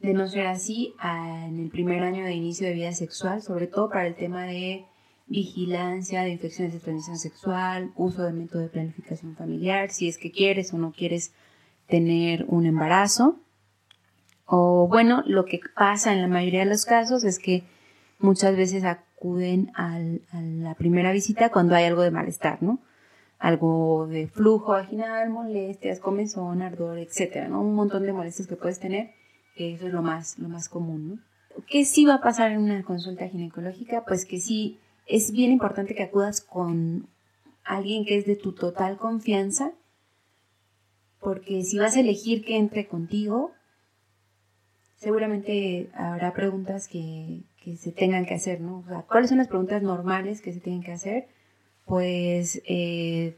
de 0.01 0.15
no 0.15 0.29
ser 0.29 0.47
así, 0.47 0.95
en 1.03 1.59
el 1.59 1.71
primer 1.71 2.03
año 2.03 2.25
de 2.25 2.35
inicio 2.35 2.67
de 2.67 2.75
vida 2.75 2.93
sexual, 2.93 3.43
sobre 3.43 3.67
todo 3.67 3.89
para 3.89 4.07
el 4.07 4.15
tema 4.15 4.45
de 4.45 4.87
vigilancia 5.27 6.23
de 6.23 6.31
infecciones 6.31 6.75
de 6.75 6.81
transmisión 6.81 7.17
sexual, 7.17 7.93
uso 7.97 8.25
de 8.25 8.33
método 8.33 8.63
de 8.63 8.69
planificación 8.69 9.37
familiar, 9.37 9.91
si 9.91 10.09
es 10.09 10.19
que 10.19 10.33
quieres 10.33 10.73
o 10.75 10.79
no 10.79 10.93
quieres 10.93 11.33
tener 11.87 12.45
un 12.49 12.67
embarazo. 12.67 13.39
O 14.45 14.89
bueno, 14.89 15.23
lo 15.27 15.45
que 15.45 15.61
pasa 15.77 16.13
en 16.13 16.23
la 16.23 16.29
mayoría 16.29 16.61
de 16.61 16.71
los 16.71 16.85
casos 16.85 17.23
es 17.23 17.39
que 17.39 17.63
muchas 18.19 18.57
veces 18.57 18.83
acuden 18.85 19.71
a 19.75 20.01
la 20.33 20.75
primera 20.75 21.13
visita 21.13 21.51
cuando 21.51 21.77
hay 21.77 21.85
algo 21.85 22.03
de 22.03 22.11
malestar, 22.11 22.61
¿no? 22.61 22.81
Algo 23.41 24.07
de 24.07 24.29
flujo 24.29 24.73
vaginal, 24.73 25.29
molestias, 25.31 25.99
comezón, 25.99 26.63
ardor, 26.63 26.99
etcétera, 26.99 27.49
¿no? 27.49 27.63
Un 27.63 27.75
montón 27.75 28.05
de 28.05 28.13
molestias 28.13 28.47
que 28.47 28.55
puedes 28.55 28.79
tener, 28.79 29.11
que 29.57 29.75
eso 29.75 29.89
es 29.89 29.93
lo 29.93 30.03
más, 30.03 30.39
lo 30.39 30.49
más 30.49 30.69
común, 30.69 31.09
¿no? 31.09 31.19
¿Qué 31.67 31.85
sí 31.85 32.05
va 32.05 32.15
a 32.15 32.21
pasar 32.21 32.53
en 32.53 32.61
una 32.61 32.85
consulta 32.85 33.29
ginecológica? 33.29 34.05
Pues 34.05 34.25
que 34.25 34.39
sí 34.39 34.79
es 35.07 35.33
bien 35.33 35.51
importante 35.51 35.97
que 35.97 36.05
acudas 36.05 36.41
con 36.41 37.09
alguien 37.65 38.05
que 38.05 38.17
es 38.17 38.27
de 38.27 38.37
tu 38.37 38.53
total 38.53 38.97
confianza, 38.97 39.73
porque 41.19 41.65
si 41.65 41.79
vas 41.79 41.97
a 41.97 42.01
elegir 42.01 42.45
que 42.45 42.57
entre 42.57 42.87
contigo, 42.87 43.53
seguramente 44.97 45.91
habrá 45.95 46.33
preguntas 46.33 46.89
que, 46.89 47.43
se 47.77 47.93
tengan 47.93 48.27
que 48.27 48.35
hacer, 48.35 48.61
¿no? 48.61 48.79
O 48.79 48.85
sea, 48.89 49.03
¿cuáles 49.03 49.29
son 49.29 49.39
las 49.39 49.49
preguntas 49.49 49.83
normales 49.83 50.41
que 50.41 50.53
se 50.53 50.61
tienen 50.61 50.83
que 50.83 50.93
hacer? 50.93 51.29
Pues... 51.91 52.63
Eh, 52.67 53.37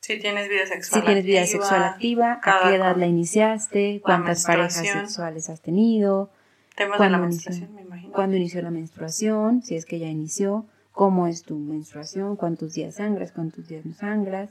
si 0.00 0.20
tienes 0.20 0.48
vida 0.48 0.66
sexual 0.66 1.00
si 1.00 1.04
tienes 1.04 1.24
vida 1.24 1.44
sexual 1.44 1.82
activa, 1.82 2.40
a 2.42 2.70
qué 2.70 2.76
edad 2.76 2.96
la 2.96 3.06
iniciaste, 3.06 4.00
cuántas 4.02 4.44
parejas 4.44 4.74
sexuales 4.74 5.50
has 5.50 5.60
tenido, 5.60 6.30
temas 6.76 7.00
de 7.00 7.10
la 7.10 7.18
menstruación, 7.18 7.74
me 7.74 7.82
imagino. 7.82 8.12
Cuándo 8.14 8.36
inició 8.36 8.62
la 8.62 8.70
menstruación, 8.70 9.62
si 9.62 9.74
es 9.74 9.84
que 9.84 9.98
ya 9.98 10.06
inició, 10.06 10.64
cómo 10.92 11.26
es 11.26 11.42
tu 11.42 11.58
menstruación, 11.58 12.36
cuántos 12.36 12.72
días 12.72 12.94
sangras, 12.94 13.32
cuántos 13.32 13.66
días 13.66 13.84
no 13.84 13.92
sangras, 13.92 14.50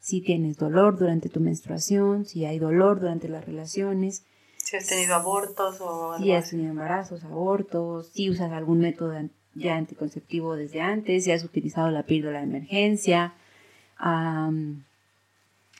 si 0.00 0.22
tienes 0.22 0.56
dolor 0.56 0.98
durante 0.98 1.28
tu 1.28 1.40
menstruación, 1.40 2.24
si 2.24 2.46
hay 2.46 2.58
dolor 2.58 2.98
durante 2.98 3.28
las 3.28 3.44
relaciones. 3.44 4.24
Si 4.56 4.74
has 4.74 4.86
tenido 4.86 5.14
abortos 5.14 5.76
o... 5.80 6.16
Si 6.18 6.32
has 6.32 6.50
tenido 6.50 6.70
embarazos, 6.70 7.22
abortos, 7.24 8.10
si 8.14 8.30
usas 8.30 8.50
algún 8.52 8.78
método 8.78 9.12
ya 9.56 9.76
anticonceptivo 9.76 10.56
desde 10.56 10.80
antes, 10.80 11.24
si 11.24 11.32
has 11.32 11.44
utilizado 11.44 11.90
la 11.90 12.04
píldora 12.04 12.38
de 12.38 12.44
emergencia, 12.44 13.34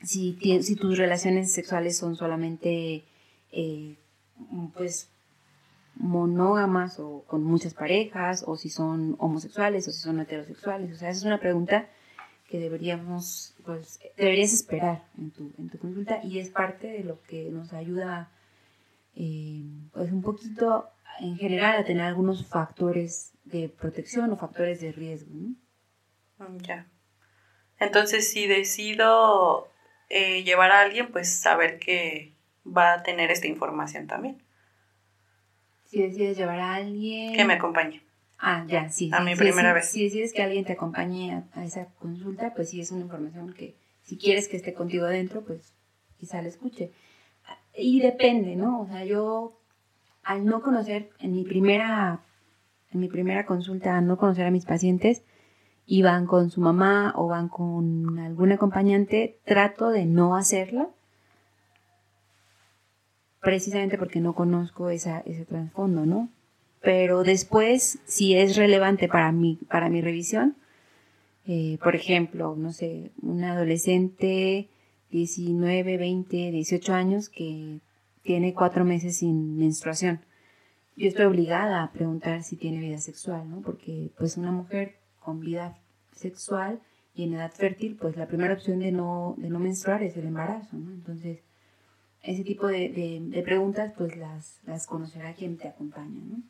si, 0.03 0.75
tus 0.79 0.97
relaciones 0.97 1.51
sexuales 1.51 1.97
son 1.97 2.15
solamente 2.15 3.03
eh, 3.51 3.95
pues 4.75 5.09
monógamas 5.95 6.99
o 6.99 7.23
con 7.25 7.43
muchas 7.43 7.73
parejas, 7.73 8.43
o 8.45 8.55
si 8.55 8.69
son 8.69 9.15
homosexuales 9.19 9.87
o 9.87 9.91
si 9.91 10.01
son 10.01 10.19
heterosexuales. 10.19 10.91
O 10.91 10.95
sea, 10.95 11.09
esa 11.09 11.19
es 11.19 11.25
una 11.25 11.39
pregunta 11.39 11.87
que 12.49 12.59
deberíamos, 12.59 13.55
pues, 13.65 13.99
deberías 14.15 14.53
esperar 14.53 15.03
en 15.17 15.31
tu, 15.31 15.51
en 15.57 15.69
tu 15.69 15.77
consulta 15.79 16.21
y 16.23 16.39
es 16.39 16.49
parte 16.49 16.87
de 16.87 17.03
lo 17.03 17.21
que 17.23 17.49
nos 17.49 17.73
ayuda, 17.73 18.29
eh, 19.15 19.63
pues, 19.91 20.11
un 20.11 20.21
poquito 20.21 20.85
en 21.19 21.35
general 21.37 21.77
a 21.77 21.83
tener 21.85 22.03
algunos 22.03 22.45
factores 22.45 23.33
de 23.49 23.69
protección 23.69 24.31
o 24.31 24.37
factores 24.37 24.81
de 24.81 24.91
riesgo. 24.91 25.31
Mm, 26.39 26.57
ya. 26.59 26.87
Entonces, 27.79 28.31
si 28.31 28.47
decido 28.47 29.67
eh, 30.09 30.43
llevar 30.43 30.71
a 30.71 30.81
alguien, 30.81 31.11
pues 31.11 31.33
saber 31.33 31.79
que 31.79 32.33
va 32.65 32.93
a 32.93 33.03
tener 33.03 33.31
esta 33.31 33.47
información 33.47 34.07
también 34.07 34.41
si 35.87 36.01
decides 36.01 36.37
llevar 36.37 36.59
a 36.59 36.75
alguien... 36.75 37.33
Que 37.33 37.45
me 37.45 37.53
acompañe. 37.53 38.01
Ah, 38.37 38.65
ya, 38.67 38.89
sí. 38.89 39.09
A 39.13 39.21
mi 39.21 39.35
primera 39.35 39.73
vez. 39.73 39.89
Si 39.89 40.03
decides 40.03 40.33
que 40.33 40.43
alguien 40.43 40.65
te 40.65 40.73
acompañe 40.73 41.43
a, 41.53 41.63
esa 41.63 41.87
consulta, 41.95 42.53
pues 42.53 42.69
sí 42.69 42.81
es 42.81 42.91
una 42.91 43.01
información 43.01 43.53
que 43.53 43.77
si 44.03 44.17
quieres 44.17 44.47
que 44.47 44.57
esté 44.57 44.73
contigo 44.73 45.05
adentro, 45.05 45.43
pues 45.43 45.73
quizá 46.17 46.41
la 46.41 46.49
escuche. 46.49 46.91
Y 47.75 47.99
depende, 48.01 48.55
¿no? 48.55 48.81
O 48.81 48.87
sea, 48.87 49.05
yo 49.05 49.59
al 50.23 50.45
no 50.45 50.61
conocer 50.61 51.09
en 51.19 51.31
mi 51.31 51.45
primera 51.45 52.21
en 52.91 52.99
mi 52.99 53.07
primera 53.07 53.45
consulta, 53.45 53.99
no 54.01 54.17
conocer 54.17 54.45
a 54.45 54.51
mis 54.51 54.65
pacientes, 54.65 55.23
iban 55.85 56.25
con 56.25 56.51
su 56.51 56.61
mamá 56.61 57.13
o 57.15 57.27
van 57.27 57.47
con 57.49 58.19
algún 58.19 58.51
acompañante, 58.51 59.39
trato 59.45 59.89
de 59.89 60.05
no 60.05 60.35
hacerla 60.35 60.89
precisamente 63.41 63.97
porque 63.97 64.19
no 64.19 64.33
conozco 64.33 64.89
esa, 64.89 65.19
ese 65.21 65.45
trasfondo, 65.45 66.05
¿no? 66.05 66.29
Pero 66.81 67.23
después, 67.23 67.99
si 68.05 68.35
es 68.35 68.57
relevante 68.57 69.07
para 69.07 69.31
mí, 69.31 69.59
para 69.69 69.89
mi 69.89 70.01
revisión, 70.01 70.57
eh, 71.47 71.77
por 71.81 71.95
ejemplo, 71.95 72.55
no 72.57 72.73
sé, 72.73 73.11
un 73.21 73.43
adolescente 73.43 74.67
19, 75.11 75.97
20, 75.97 76.51
18 76.51 76.93
años 76.93 77.29
que 77.29 77.79
tiene 78.23 78.53
cuatro 78.53 78.83
meses 78.83 79.17
sin 79.17 79.57
menstruación. 79.57 80.19
Yo 80.97 81.07
estoy 81.07 81.25
obligada 81.25 81.83
a 81.83 81.91
preguntar 81.91 82.41
si 82.41 82.55
tiene 82.55 82.79
vida 82.79 82.97
sexual, 82.97 83.47
¿no? 83.47 83.61
Porque 83.61 84.09
pues 84.17 84.35
una 84.35 84.51
mujer 84.51 84.95
con 85.19 85.39
vida 85.39 85.77
sexual 86.11 86.81
y 87.13 87.23
en 87.23 87.35
edad 87.35 87.51
fértil, 87.51 87.95
pues 87.95 88.17
la 88.17 88.27
primera 88.27 88.55
opción 88.55 88.79
de 88.79 88.91
no, 88.91 89.35
de 89.37 89.49
no 89.49 89.59
menstruar 89.59 90.01
es 90.01 90.17
el 90.17 90.25
embarazo, 90.25 90.75
¿no? 90.75 90.91
Entonces, 90.91 91.39
ese 92.23 92.43
tipo 92.43 92.65
de, 92.65 93.41
preguntas, 93.45 93.93
pues 93.95 94.17
las, 94.17 94.59
las 94.65 94.87
conocerá 94.87 95.33
quien 95.33 95.57
te 95.57 95.67
acompaña, 95.67 96.19
¿no? 96.19 96.41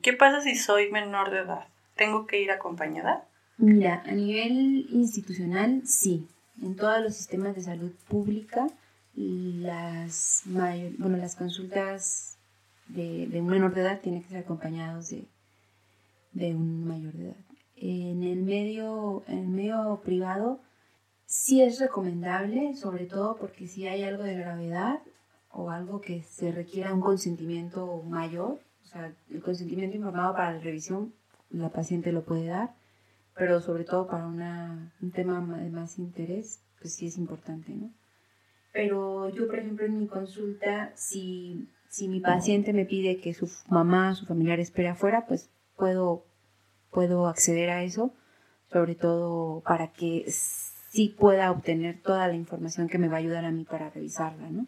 ¿Qué 0.00 0.12
pasa 0.12 0.40
si 0.42 0.54
soy 0.54 0.92
menor 0.92 1.30
de 1.30 1.38
edad? 1.38 1.66
¿Tengo 1.96 2.26
que 2.26 2.40
ir 2.40 2.52
acompañada? 2.52 3.26
Mira, 3.58 4.02
a 4.06 4.12
nivel 4.12 4.86
institucional, 4.92 5.82
sí. 5.86 6.28
En 6.62 6.76
todos 6.76 7.02
los 7.02 7.16
sistemas 7.16 7.56
de 7.56 7.62
salud 7.62 7.92
pública, 8.08 8.68
las, 9.14 10.42
bueno, 10.44 11.16
las 11.16 11.34
consultas 11.34 12.35
de, 12.88 13.28
un 13.40 13.46
menor 13.46 13.74
de 13.74 13.82
edad 13.82 14.00
tienen 14.00 14.22
que 14.22 14.28
ser 14.28 14.38
acompañados 14.38 15.10
de, 15.10 15.26
de 16.32 16.54
un 16.54 16.86
mayor 16.86 17.12
de 17.14 17.24
edad. 17.26 17.36
En 17.76 18.22
el 18.22 18.42
medio, 18.42 19.22
en 19.26 19.38
el 19.38 19.48
medio 19.48 20.00
privado, 20.04 20.60
sí 21.26 21.62
es 21.62 21.78
recomendable, 21.78 22.74
sobre 22.74 23.06
todo 23.06 23.36
porque 23.36 23.66
si 23.66 23.86
hay 23.86 24.02
algo 24.02 24.22
de 24.22 24.34
gravedad 24.34 25.00
o 25.50 25.70
algo 25.70 26.00
que 26.00 26.22
se 26.22 26.52
requiera 26.52 26.94
un 26.94 27.00
consentimiento 27.00 28.02
mayor, 28.02 28.60
o 28.82 28.86
sea, 28.86 29.12
el 29.30 29.42
consentimiento 29.42 29.96
informado 29.96 30.34
para 30.34 30.52
la 30.52 30.60
revisión, 30.60 31.12
la 31.50 31.70
paciente 31.70 32.12
lo 32.12 32.24
puede 32.24 32.46
dar, 32.46 32.74
pero 33.34 33.60
sobre 33.60 33.84
todo 33.84 34.06
para 34.06 34.26
una, 34.26 34.92
un 35.02 35.10
tema 35.10 35.40
de 35.58 35.70
más 35.70 35.98
interés, 35.98 36.60
pues 36.80 36.94
sí 36.94 37.06
es 37.06 37.18
importante, 37.18 37.74
¿no? 37.74 37.90
Pero 38.72 39.30
yo, 39.30 39.46
por 39.46 39.58
ejemplo, 39.58 39.86
en 39.86 39.98
mi 39.98 40.06
consulta, 40.06 40.92
si, 40.94 41.66
si 41.96 42.08
mi 42.08 42.20
paciente 42.20 42.74
me 42.74 42.84
pide 42.84 43.22
que 43.22 43.32
su 43.32 43.50
mamá, 43.70 44.14
su 44.14 44.26
familiar 44.26 44.60
espere 44.60 44.88
afuera, 44.88 45.24
pues 45.26 45.48
puedo, 45.76 46.26
puedo 46.90 47.26
acceder 47.26 47.70
a 47.70 47.84
eso, 47.84 48.12
sobre 48.70 48.96
todo 48.96 49.62
para 49.62 49.92
que 49.94 50.26
sí 50.28 51.08
pueda 51.18 51.50
obtener 51.50 52.02
toda 52.02 52.28
la 52.28 52.34
información 52.34 52.88
que 52.88 52.98
me 52.98 53.08
va 53.08 53.14
a 53.14 53.20
ayudar 53.20 53.46
a 53.46 53.50
mí 53.50 53.64
para 53.64 53.88
revisarla, 53.88 54.50
¿no? 54.50 54.66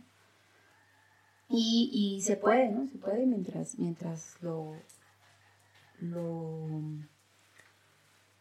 Y, 1.51 1.91
y 1.93 2.23
se 2.23 2.39
puede, 2.39 2.71
¿no? 2.71 2.87
Se 2.87 2.97
puede 2.97 3.27
mientras, 3.27 3.79
mientras 3.79 4.39
lo, 4.41 4.73
lo 6.01 6.67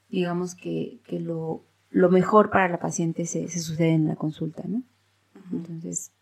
digamos 0.07 0.55
que, 0.55 1.01
que 1.05 1.19
lo, 1.19 1.61
lo, 1.89 2.09
mejor 2.09 2.51
para 2.51 2.69
la 2.69 2.79
paciente 2.79 3.25
se, 3.25 3.49
se, 3.49 3.59
sucede 3.59 3.89
en 3.89 4.07
la 4.07 4.15
consulta, 4.15 4.63
¿no? 4.65 4.81
Entonces, 5.51 6.13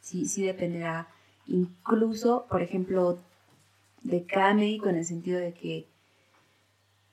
sí, 0.00 0.26
sí 0.26 0.44
dependerá 0.44 1.06
incluso, 1.46 2.46
por 2.48 2.62
ejemplo, 2.62 3.18
de 4.02 4.24
cada 4.24 4.54
médico 4.54 4.88
en 4.88 4.96
el 4.96 5.04
sentido 5.04 5.38
de 5.38 5.52
que 5.52 5.86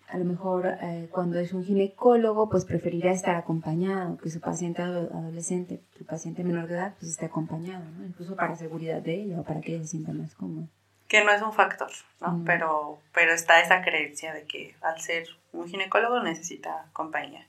a 0.10 0.18
lo 0.18 0.26
mejor 0.26 0.66
eh, 0.82 1.08
cuando 1.12 1.40
es 1.40 1.54
un 1.54 1.64
ginecólogo, 1.64 2.50
pues 2.50 2.66
preferirá 2.66 3.12
estar 3.12 3.36
acompañado, 3.36 4.18
que 4.18 4.30
su 4.30 4.40
paciente 4.40 4.82
adolescente, 4.82 5.82
su 5.98 6.06
paciente 6.06 6.44
menor 6.44 6.68
de 6.68 6.76
edad, 6.76 6.96
pues 7.00 7.12
esté 7.12 7.28
acompañado, 7.28 7.86
¿no? 7.92 8.06
Incluso 8.06 8.36
para 8.36 8.56
seguridad 8.56 9.02
de 9.02 9.22
ella 9.22 9.40
o 9.40 9.44
para 9.44 9.62
que 9.62 9.76
ella 9.76 9.84
se 9.84 9.90
sienta 9.90 10.12
más 10.14 10.34
cómoda. 10.34 10.66
Que 11.08 11.24
no 11.24 11.32
es 11.32 11.42
un 11.44 11.54
factor, 11.54 11.92
¿no? 12.22 12.42
Pero, 12.44 13.00
pero 13.14 13.34
está 13.34 13.62
esa 13.62 13.84
creencia 13.84 14.34
de 14.34 14.46
que 14.46 14.76
al 14.82 15.00
ser 15.00 15.28
un 15.54 15.68
ginecólogo 15.68 16.22
necesita 16.24 16.88
compañía. 16.94 17.46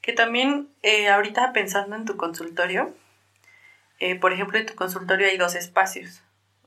Que 0.00 0.14
también 0.14 0.68
eh, 0.82 1.08
ahorita 1.08 1.52
pensando 1.52 1.96
en 1.96 2.06
tu 2.06 2.16
consultorio, 2.16 2.94
eh, 4.00 4.18
por 4.18 4.32
ejemplo, 4.32 4.58
en 4.58 4.66
tu 4.66 4.74
consultorio 4.74 5.26
hay 5.26 5.36
dos 5.38 5.54
espacios. 5.54 6.22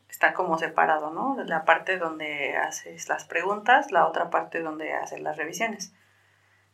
está 0.09 0.33
como 0.33 0.57
separado, 0.57 1.11
¿no? 1.11 1.37
La 1.45 1.65
parte 1.65 1.97
donde 1.97 2.55
haces 2.57 3.07
las 3.09 3.25
preguntas, 3.25 3.91
la 3.91 4.07
otra 4.07 4.29
parte 4.29 4.61
donde 4.61 4.93
haces 4.93 5.19
las 5.21 5.37
revisiones. 5.37 5.93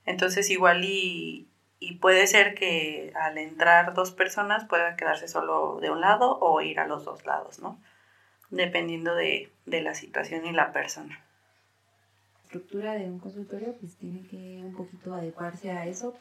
Entonces 0.06 0.50
igual 0.50 0.84
y, 0.84 1.50
y 1.80 1.96
puede 1.96 2.28
ser 2.28 2.56
que 2.56 3.12
al 3.16 3.38
entrar 3.38 3.94
dos 3.94 4.12
personas 4.12 4.66
puedan 4.66 4.96
quedarse 4.96 5.28
solo 5.28 5.80
de 5.82 5.90
un 5.92 6.02
lado 6.02 6.38
o 6.40 6.62
ir 6.62 6.80
a 6.80 6.88
los 6.88 7.04
dos 7.06 7.26
lados, 7.26 7.60
¿no? 7.60 7.80
Dependiendo 8.50 9.16
de, 9.16 9.52
de 9.66 9.82
la 9.82 9.96
situación 9.96 10.46
y 10.46 10.52
la 10.52 10.72
persona. 10.72 11.20
La 12.36 12.44
estructura 12.44 12.94
de 12.94 13.06
un 13.06 13.20
consultorio 13.20 13.74
pues 13.80 13.98
tiene 13.98 14.28
que 14.28 14.62
un 14.64 14.76
poquito 14.76 15.14
adecuarse 15.16 15.72
a 15.72 15.86
eso. 15.88 16.14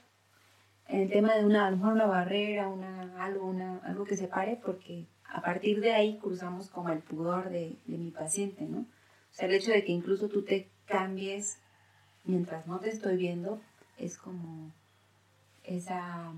En 0.88 1.00
el 1.00 1.10
tema 1.10 1.34
de 1.34 1.44
una, 1.44 1.66
a 1.66 1.70
lo 1.70 1.76
mejor 1.76 1.92
una 1.94 2.06
barrera, 2.06 2.68
una, 2.68 3.24
algo, 3.24 3.46
una, 3.46 3.78
algo 3.84 4.04
que 4.04 4.16
separe, 4.16 4.60
porque 4.62 5.06
a 5.24 5.40
partir 5.40 5.80
de 5.80 5.92
ahí 5.92 6.18
cruzamos 6.18 6.68
como 6.68 6.90
el 6.90 6.98
pudor 6.98 7.48
de, 7.48 7.76
de 7.86 7.98
mi 7.98 8.10
paciente, 8.10 8.64
¿no? 8.64 8.80
O 8.80 9.34
sea, 9.34 9.46
el 9.46 9.54
hecho 9.54 9.70
de 9.70 9.84
que 9.84 9.92
incluso 9.92 10.28
tú 10.28 10.42
te 10.42 10.68
cambies 10.86 11.58
mientras 12.24 12.66
no 12.66 12.78
te 12.78 12.90
estoy 12.90 13.16
viendo 13.16 13.60
es 13.98 14.18
como 14.18 14.70
esa, 15.64 16.32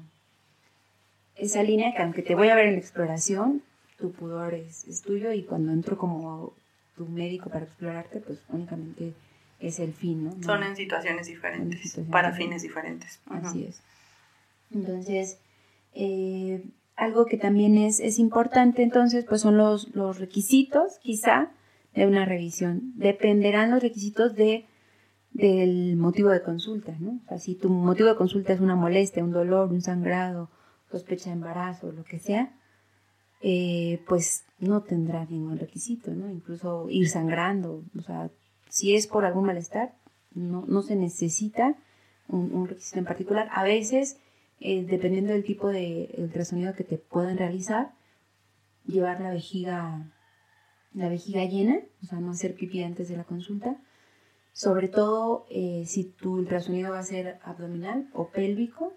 esa 1.37 1.63
línea 1.63 1.93
que 1.95 2.03
aunque 2.03 2.23
te 2.23 2.35
voy 2.35 2.49
a 2.49 2.55
ver 2.55 2.67
en 2.67 2.75
la 2.75 2.79
exploración, 2.79 3.63
tu 3.99 4.13
pudor 4.13 4.55
es, 4.55 4.85
es 4.85 5.03
tuyo 5.03 5.33
y 5.33 5.43
cuando 5.43 5.73
entro 5.73 5.97
como 5.97 6.53
tu 6.97 7.07
médico 7.07 7.51
para 7.51 7.65
explorarte, 7.65 8.21
pues 8.21 8.41
únicamente 8.49 9.15
es 9.61 9.79
el 9.81 9.93
fin, 9.93 10.25
¿no? 10.25 10.43
Son 10.43 10.63
en 10.63 10.77
situaciones 10.77 11.27
diferentes, 11.27 11.81
situaciones 11.81 12.13
para 12.13 12.33
fines 12.33 12.63
diferentes. 12.63 13.21
Así 13.27 13.65
es. 13.65 13.81
Entonces, 14.75 15.39
eh, 15.93 16.65
algo 16.97 17.27
que 17.27 17.37
también 17.37 17.77
es, 17.79 18.01
es, 18.01 18.19
importante 18.19 18.83
entonces, 18.83 19.25
pues 19.25 19.41
son 19.41 19.57
los, 19.57 19.95
los 19.95 20.19
requisitos, 20.19 20.99
quizá, 21.03 21.51
de 21.95 22.07
una 22.07 22.25
revisión. 22.25 22.93
Dependerán 22.97 23.71
los 23.71 23.83
requisitos 23.83 24.35
de, 24.35 24.67
del 25.33 25.97
motivo 25.97 26.31
de 26.31 26.43
consulta, 26.43 26.95
¿no? 26.99 27.21
O 27.25 27.29
sea, 27.29 27.39
si 27.39 27.55
tu 27.55 27.69
motivo 27.69 28.09
de 28.09 28.17
consulta 28.17 28.53
es 28.53 28.61
una 28.61 28.77
molestia, 28.77 29.25
un 29.25 29.33
dolor, 29.33 29.71
un 29.71 29.81
sangrado, 29.81 30.51
sospecha 30.91 31.31
de 31.31 31.37
embarazo, 31.37 31.93
lo 31.93 32.05
que 32.05 32.19
sea, 32.19 32.57
eh, 33.43 34.01
pues 34.09 34.45
no 34.59 34.83
tendrá 34.83 35.25
ningún 35.27 35.59
requisito, 35.59 36.13
¿no? 36.13 36.31
Incluso 36.31 36.89
ir 36.89 37.09
sangrando, 37.09 37.85
o 37.97 38.03
sea, 38.03 38.31
si 38.69 38.95
es 38.95 39.07
por 39.07 39.25
algún 39.25 39.45
malestar, 39.45 39.95
no, 40.35 40.65
no 40.67 40.83
se 40.83 40.97
necesita 40.97 41.77
un, 42.29 42.53
un 42.53 42.69
requisito 42.69 42.99
en 42.99 43.05
particular. 43.05 43.49
A 43.53 43.63
veces 43.63 44.19
eh, 44.61 44.85
dependiendo 44.85 45.33
del 45.33 45.45
tipo 45.45 45.69
de 45.69 46.15
ultrasonido 46.19 46.75
que 46.75 46.85
te 46.85 46.99
puedan 46.99 47.37
realizar, 47.37 47.93
llevar 48.87 49.21
la 49.21 49.31
vejiga, 49.31 50.13
la 50.93 51.09
vejiga 51.09 51.45
llena, 51.45 51.81
o 52.03 52.07
sea, 52.07 52.21
no 52.21 52.31
hacer 52.31 52.55
pipí 52.55 52.83
antes 52.83 53.09
de 53.09 53.17
la 53.17 53.25
consulta. 53.25 53.77
Sobre 54.53 54.89
todo 54.89 55.47
eh, 55.51 55.85
si 55.87 56.05
tu 56.05 56.35
ultrasonido 56.35 56.93
va 56.93 57.01
a 57.01 57.05
ser 57.05 57.39
abdominal 57.43 58.09
o 58.13 58.29
pélvico. 58.29 58.95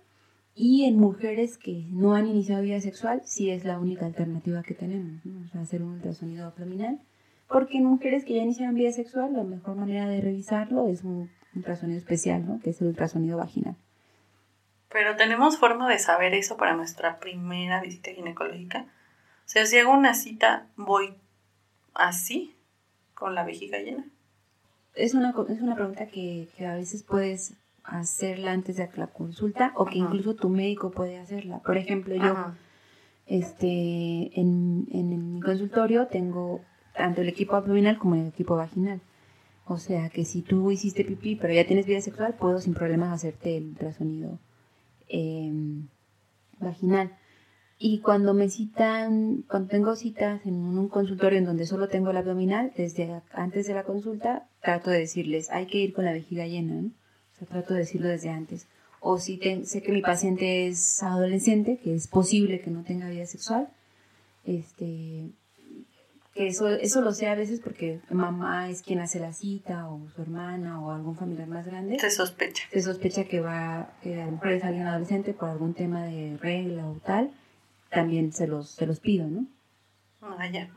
Y 0.59 0.85
en 0.85 0.97
mujeres 0.97 1.59
que 1.59 1.85
no 1.91 2.15
han 2.15 2.25
iniciado 2.25 2.63
vida 2.63 2.81
sexual, 2.81 3.21
sí 3.25 3.51
es 3.51 3.63
la 3.63 3.79
única 3.79 4.07
alternativa 4.07 4.63
que 4.63 4.73
tenemos, 4.73 5.21
o 5.23 5.47
sea, 5.51 5.61
hacer 5.61 5.83
un 5.83 5.93
ultrasonido 5.93 6.47
abdominal. 6.47 6.99
Porque 7.47 7.77
en 7.77 7.85
mujeres 7.85 8.25
que 8.25 8.33
ya 8.35 8.41
iniciaron 8.41 8.73
vida 8.73 8.91
sexual, 8.91 9.33
la 9.33 9.43
mejor 9.43 9.75
manera 9.75 10.07
de 10.09 10.19
revisarlo 10.19 10.87
es 10.87 11.03
un 11.03 11.29
ultrasonido 11.55 11.99
especial, 11.99 12.45
¿no? 12.45 12.59
que 12.59 12.71
es 12.71 12.81
el 12.81 12.87
ultrasonido 12.87 13.37
vaginal. 13.37 13.77
Pero 14.97 15.15
tenemos 15.15 15.59
forma 15.59 15.87
de 15.87 15.99
saber 15.99 16.33
eso 16.33 16.57
para 16.57 16.75
nuestra 16.75 17.19
primera 17.19 17.79
visita 17.81 18.09
ginecológica. 18.09 18.87
O 19.45 19.45
sea, 19.45 19.63
si 19.67 19.77
hago 19.77 19.91
una 19.91 20.15
cita, 20.15 20.65
voy 20.75 21.13
así, 21.93 22.55
con 23.13 23.35
la 23.35 23.45
vejiga 23.45 23.77
llena. 23.77 24.07
Es 24.95 25.13
una, 25.13 25.35
es 25.49 25.61
una 25.61 25.75
pregunta 25.75 26.07
que, 26.07 26.47
que 26.57 26.65
a 26.65 26.73
veces 26.73 27.03
puedes 27.03 27.53
hacerla 27.83 28.53
antes 28.53 28.77
de 28.77 28.89
la 28.95 29.05
consulta 29.05 29.71
o 29.75 29.85
que 29.85 29.99
incluso 29.99 30.33
tu 30.33 30.49
médico 30.49 30.89
puede 30.89 31.19
hacerla. 31.19 31.59
Por 31.59 31.77
ejemplo, 31.77 32.15
yo 32.15 32.35
este, 33.27 33.67
en, 34.33 34.87
en 34.91 35.35
mi 35.35 35.41
consultorio 35.41 36.07
tengo 36.07 36.61
tanto 36.95 37.21
el 37.21 37.29
equipo 37.29 37.55
abdominal 37.55 37.99
como 37.99 38.15
el 38.15 38.25
equipo 38.25 38.55
vaginal. 38.55 38.99
O 39.65 39.77
sea 39.77 40.09
que 40.09 40.25
si 40.25 40.41
tú 40.41 40.71
hiciste 40.71 41.05
pipí 41.05 41.35
pero 41.35 41.53
ya 41.53 41.67
tienes 41.67 41.85
vida 41.85 42.01
sexual, 42.01 42.33
puedo 42.33 42.59
sin 42.59 42.73
problemas 42.73 43.13
hacerte 43.13 43.57
el 43.57 43.65
ultrasonido 43.65 44.39
Em, 45.09 45.87
vaginal. 46.59 47.17
Y 47.79 47.99
cuando 47.99 48.33
me 48.33 48.49
citan, 48.49 49.43
cuando 49.47 49.69
tengo 49.69 49.95
citas 49.95 50.41
en 50.45 50.55
un 50.55 50.89
consultorio 50.89 51.37
en 51.37 51.45
donde 51.45 51.67
solo 51.67 51.87
tengo 51.87 52.09
el 52.09 52.17
abdominal, 52.17 52.73
desde 52.75 53.21
antes 53.33 53.67
de 53.67 53.75
la 53.75 53.83
consulta, 53.83 54.47
trato 54.61 54.89
de 54.89 54.99
decirles, 54.99 55.51
hay 55.51 55.67
que 55.67 55.77
ir 55.77 55.93
con 55.93 56.05
la 56.05 56.11
vejiga 56.11 56.47
llena, 56.47 56.79
O 56.79 57.37
sea, 57.37 57.47
trato 57.47 57.75
de 57.75 57.81
decirlo 57.81 58.07
desde 58.07 58.29
antes. 58.29 58.67
O 58.99 59.19
si 59.19 59.39
sé 59.63 59.83
que 59.83 59.91
mi 59.91 60.01
paciente 60.01 60.67
es 60.67 61.03
adolescente, 61.03 61.77
que 61.77 61.93
es 61.93 62.07
posible 62.07 62.61
que 62.61 62.71
no 62.71 62.83
tenga 62.83 63.09
vida 63.09 63.27
sexual, 63.27 63.69
este, 64.43 65.29
que 66.37 66.47
eso, 66.47 66.69
eso 66.69 67.01
lo 67.01 67.11
sé 67.11 67.27
a 67.27 67.35
veces 67.35 67.59
porque 67.59 67.99
mamá 68.11 68.69
es 68.69 68.83
quien 68.83 68.99
hace 68.99 69.19
la 69.19 69.33
cita 69.33 69.89
o 69.89 70.07
su 70.15 70.21
hermana 70.21 70.79
o 70.79 70.91
algún 70.91 71.15
familiar 71.15 71.47
más 71.47 71.65
grande. 71.65 71.97
Se 71.99 72.11
sospecha. 72.11 72.63
Se 72.71 72.81
sospecha 72.81 73.25
que 73.25 73.39
va, 73.39 73.91
que 74.01 74.21
a 74.21 74.25
lo 74.27 74.33
mejor 74.33 74.51
es 74.51 74.63
alguien 74.63 74.85
adolescente 74.85 75.33
por 75.33 75.49
algún 75.49 75.73
tema 75.73 76.05
de 76.05 76.37
regla 76.37 76.87
o 76.87 76.93
tal, 77.03 77.31
también 77.89 78.31
se 78.31 78.47
los, 78.47 78.69
se 78.69 78.85
los 78.85 78.99
pido, 78.99 79.27
¿no? 79.27 79.47
Ah, 80.21 80.47
ya. 80.51 80.69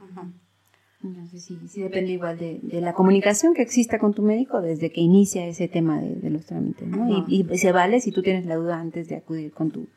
Entonces 1.03 1.45
sí, 1.45 1.59
sí 1.69 1.83
depende 1.83 2.13
igual 2.13 2.39
de, 2.39 2.61
de, 2.63 2.81
la 2.81 2.93
comunicación 2.93 3.55
que 3.55 3.63
exista 3.63 3.99
con 3.99 4.13
tu 4.13 4.23
médico 4.23 4.61
desde 4.61 4.91
que 4.91 5.01
inicia 5.01 5.47
ese 5.47 5.67
tema 5.69 6.01
de, 6.01 6.15
de 6.17 6.31
los 6.31 6.45
trámites, 6.45 6.89
¿no? 6.89 7.25
y, 7.27 7.47
y, 7.51 7.59
se 7.59 7.73
vale 7.73 8.01
si 8.01 8.13
tú 8.13 8.23
tienes 8.23 8.45
la 8.45 8.57
duda 8.57 8.79
antes 8.79 9.09
de 9.09 9.17
acudir 9.17 9.51
con 9.53 9.71
tu, 9.71 9.89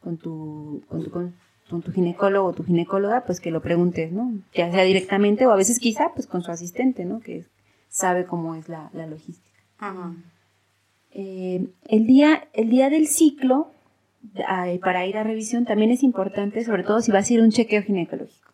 con 0.00 0.18
tu, 0.18 0.82
con 0.88 1.04
tu, 1.04 1.10
con 1.10 1.34
con 1.70 1.82
tu 1.82 1.92
ginecólogo 1.92 2.48
o 2.48 2.52
tu 2.52 2.64
ginecóloga, 2.64 3.24
pues 3.24 3.40
que 3.40 3.50
lo 3.50 3.62
preguntes, 3.62 4.12
¿no? 4.12 4.32
Ya 4.52 4.70
sea 4.70 4.82
directamente 4.82 5.46
o 5.46 5.52
a 5.52 5.56
veces 5.56 5.78
quizá 5.78 6.12
pues 6.14 6.26
con 6.26 6.42
su 6.42 6.50
asistente, 6.50 7.04
¿no? 7.04 7.20
Que 7.20 7.46
sabe 7.88 8.26
cómo 8.26 8.54
es 8.54 8.68
la, 8.68 8.90
la 8.92 9.06
logística. 9.06 9.58
Eh, 11.12 11.66
el, 11.88 12.06
día, 12.06 12.48
el 12.52 12.68
día 12.68 12.90
del 12.90 13.06
ciclo, 13.06 13.72
para 14.82 15.06
ir 15.06 15.16
a 15.16 15.24
revisión, 15.24 15.64
también 15.64 15.90
es 15.90 16.02
importante, 16.02 16.64
sobre 16.64 16.82
todo 16.82 17.00
si 17.00 17.10
vas 17.10 17.30
a 17.30 17.34
ir 17.34 17.40
a 17.40 17.44
un 17.44 17.50
chequeo 17.50 17.82
ginecológico. 17.82 18.52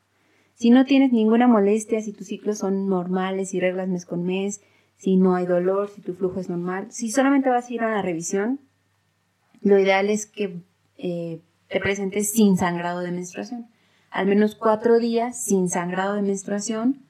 Si 0.54 0.70
no 0.70 0.84
tienes 0.84 1.12
ninguna 1.12 1.46
molestia, 1.46 2.00
si 2.00 2.12
tus 2.12 2.28
ciclos 2.28 2.58
son 2.58 2.88
normales, 2.88 3.50
si 3.50 3.60
reglas 3.60 3.88
mes 3.88 4.06
con 4.06 4.24
mes, 4.24 4.62
si 4.96 5.16
no 5.16 5.34
hay 5.34 5.46
dolor, 5.46 5.90
si 5.90 6.00
tu 6.00 6.14
flujo 6.14 6.40
es 6.40 6.48
normal, 6.48 6.86
si 6.90 7.10
solamente 7.10 7.50
vas 7.50 7.68
a 7.68 7.74
ir 7.74 7.82
a 7.82 7.88
una 7.88 8.00
revisión, 8.00 8.60
lo 9.60 9.78
ideal 9.78 10.08
es 10.08 10.26
que 10.26 10.60
eh, 10.96 11.40
te 11.68 11.80
presentes 11.80 12.30
sin 12.30 12.56
sangrado 12.56 13.00
de 13.00 13.12
menstruación. 13.12 13.68
Al 14.10 14.26
menos 14.26 14.54
cuatro 14.54 14.98
días 14.98 15.42
sin 15.42 15.68
sangrado 15.68 16.14
de 16.14 16.22
menstruación, 16.22 17.02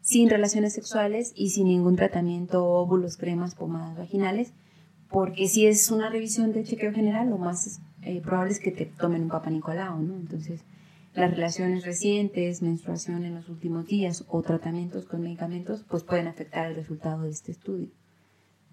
sin 0.00 0.28
relaciones 0.28 0.72
sexuales 0.74 1.32
y 1.34 1.50
sin 1.50 1.68
ningún 1.68 1.96
tratamiento, 1.96 2.64
óvulos, 2.64 3.16
cremas, 3.16 3.54
pomadas 3.54 3.96
vaginales, 3.96 4.52
porque 5.08 5.48
si 5.48 5.66
es 5.66 5.90
una 5.90 6.10
revisión 6.10 6.52
de 6.52 6.64
chequeo 6.64 6.92
general, 6.92 7.30
lo 7.30 7.38
más 7.38 7.80
eh, 8.02 8.20
probable 8.20 8.52
es 8.52 8.60
que 8.60 8.70
te 8.70 8.86
tomen 8.86 9.22
un 9.22 9.28
papá 9.28 9.50
Nicolau, 9.50 10.00
¿no? 10.02 10.14
Entonces, 10.14 10.60
las 11.14 11.30
relaciones 11.30 11.84
recientes, 11.84 12.60
menstruación 12.62 13.24
en 13.24 13.34
los 13.34 13.48
últimos 13.48 13.86
días 13.86 14.24
o 14.28 14.42
tratamientos 14.42 15.06
con 15.06 15.22
medicamentos, 15.22 15.84
pues 15.88 16.02
pueden 16.02 16.26
afectar 16.26 16.66
el 16.66 16.74
resultado 16.74 17.22
de 17.22 17.30
este 17.30 17.52
estudio. 17.52 17.88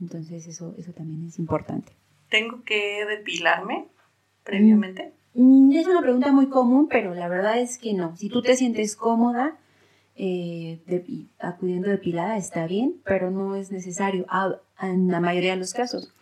Entonces, 0.01 0.47
eso, 0.47 0.75
eso 0.77 0.91
también 0.93 1.27
es 1.27 1.37
importante. 1.37 1.93
¿Tengo 2.29 2.63
que 2.63 3.05
depilarme 3.05 3.87
previamente? 4.43 5.13
Mm, 5.33 5.71
es 5.71 5.87
una 5.87 6.01
pregunta 6.01 6.31
muy 6.31 6.47
común, 6.47 6.87
pero 6.89 7.13
la 7.15 7.27
verdad 7.27 7.59
es 7.59 7.77
que 7.77 7.93
no. 7.93 8.15
Si 8.17 8.29
tú 8.29 8.41
te 8.41 8.55
sientes 8.55 8.95
cómoda 8.95 9.57
eh, 10.15 10.79
acudiendo 11.39 11.89
depilada, 11.89 12.37
está 12.37 12.67
bien, 12.67 13.01
pero 13.05 13.31
no 13.31 13.55
es 13.55 13.71
necesario 13.71 14.25
en 14.81 15.07
la 15.07 15.19
mayoría 15.19 15.51
de 15.51 15.57
los 15.57 15.73
casos. 15.73 16.13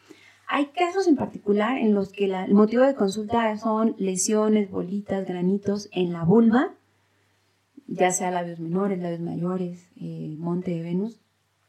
Hay 0.48 0.68
casos 0.68 1.08
en 1.08 1.16
particular 1.16 1.78
en 1.78 1.94
los 1.94 2.12
que 2.12 2.26
el 2.26 2.54
motivo 2.54 2.84
de 2.84 2.96
consulta 2.96 3.56
son 3.58 3.96
lesiones, 4.00 4.72
bolitas, 4.72 5.28
granitos 5.28 5.90
en 5.92 6.12
la 6.12 6.24
vulva, 6.24 6.74
ya 7.88 8.12
sea 8.12 8.32
labios 8.32 8.60
menores, 8.60 9.00
labios 9.00 9.22
mayores, 9.22 9.90
eh, 10.00 10.36
monte 10.40 10.72
de 10.72 10.82
Venus, 10.82 11.20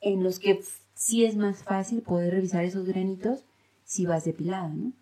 en 0.00 0.22
los 0.22 0.38
que 0.38 0.60
sí 0.94 1.24
es 1.24 1.36
más 1.36 1.62
fácil 1.62 2.00
poder 2.00 2.32
revisar 2.32 2.64
esos 2.64 2.86
granitos 2.86 3.44
si 3.84 4.06
vas 4.06 4.24
depilada, 4.24 4.68
¿no? 4.68 4.92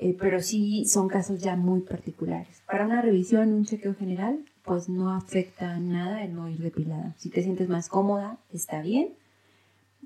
Eh, 0.00 0.16
pero 0.16 0.40
sí 0.40 0.84
son 0.84 1.08
casos 1.08 1.40
ya 1.40 1.56
muy 1.56 1.80
particulares. 1.80 2.62
Para 2.66 2.86
una 2.86 3.02
revisión, 3.02 3.52
un 3.52 3.64
chequeo 3.64 3.96
general, 3.96 4.44
pues 4.62 4.88
no 4.88 5.12
afecta 5.12 5.76
nada 5.80 6.22
el 6.22 6.36
no 6.36 6.48
ir 6.48 6.58
depilada. 6.58 7.14
Si 7.18 7.30
te 7.30 7.42
sientes 7.42 7.68
más 7.68 7.88
cómoda, 7.88 8.38
está 8.52 8.80
bien. 8.80 9.16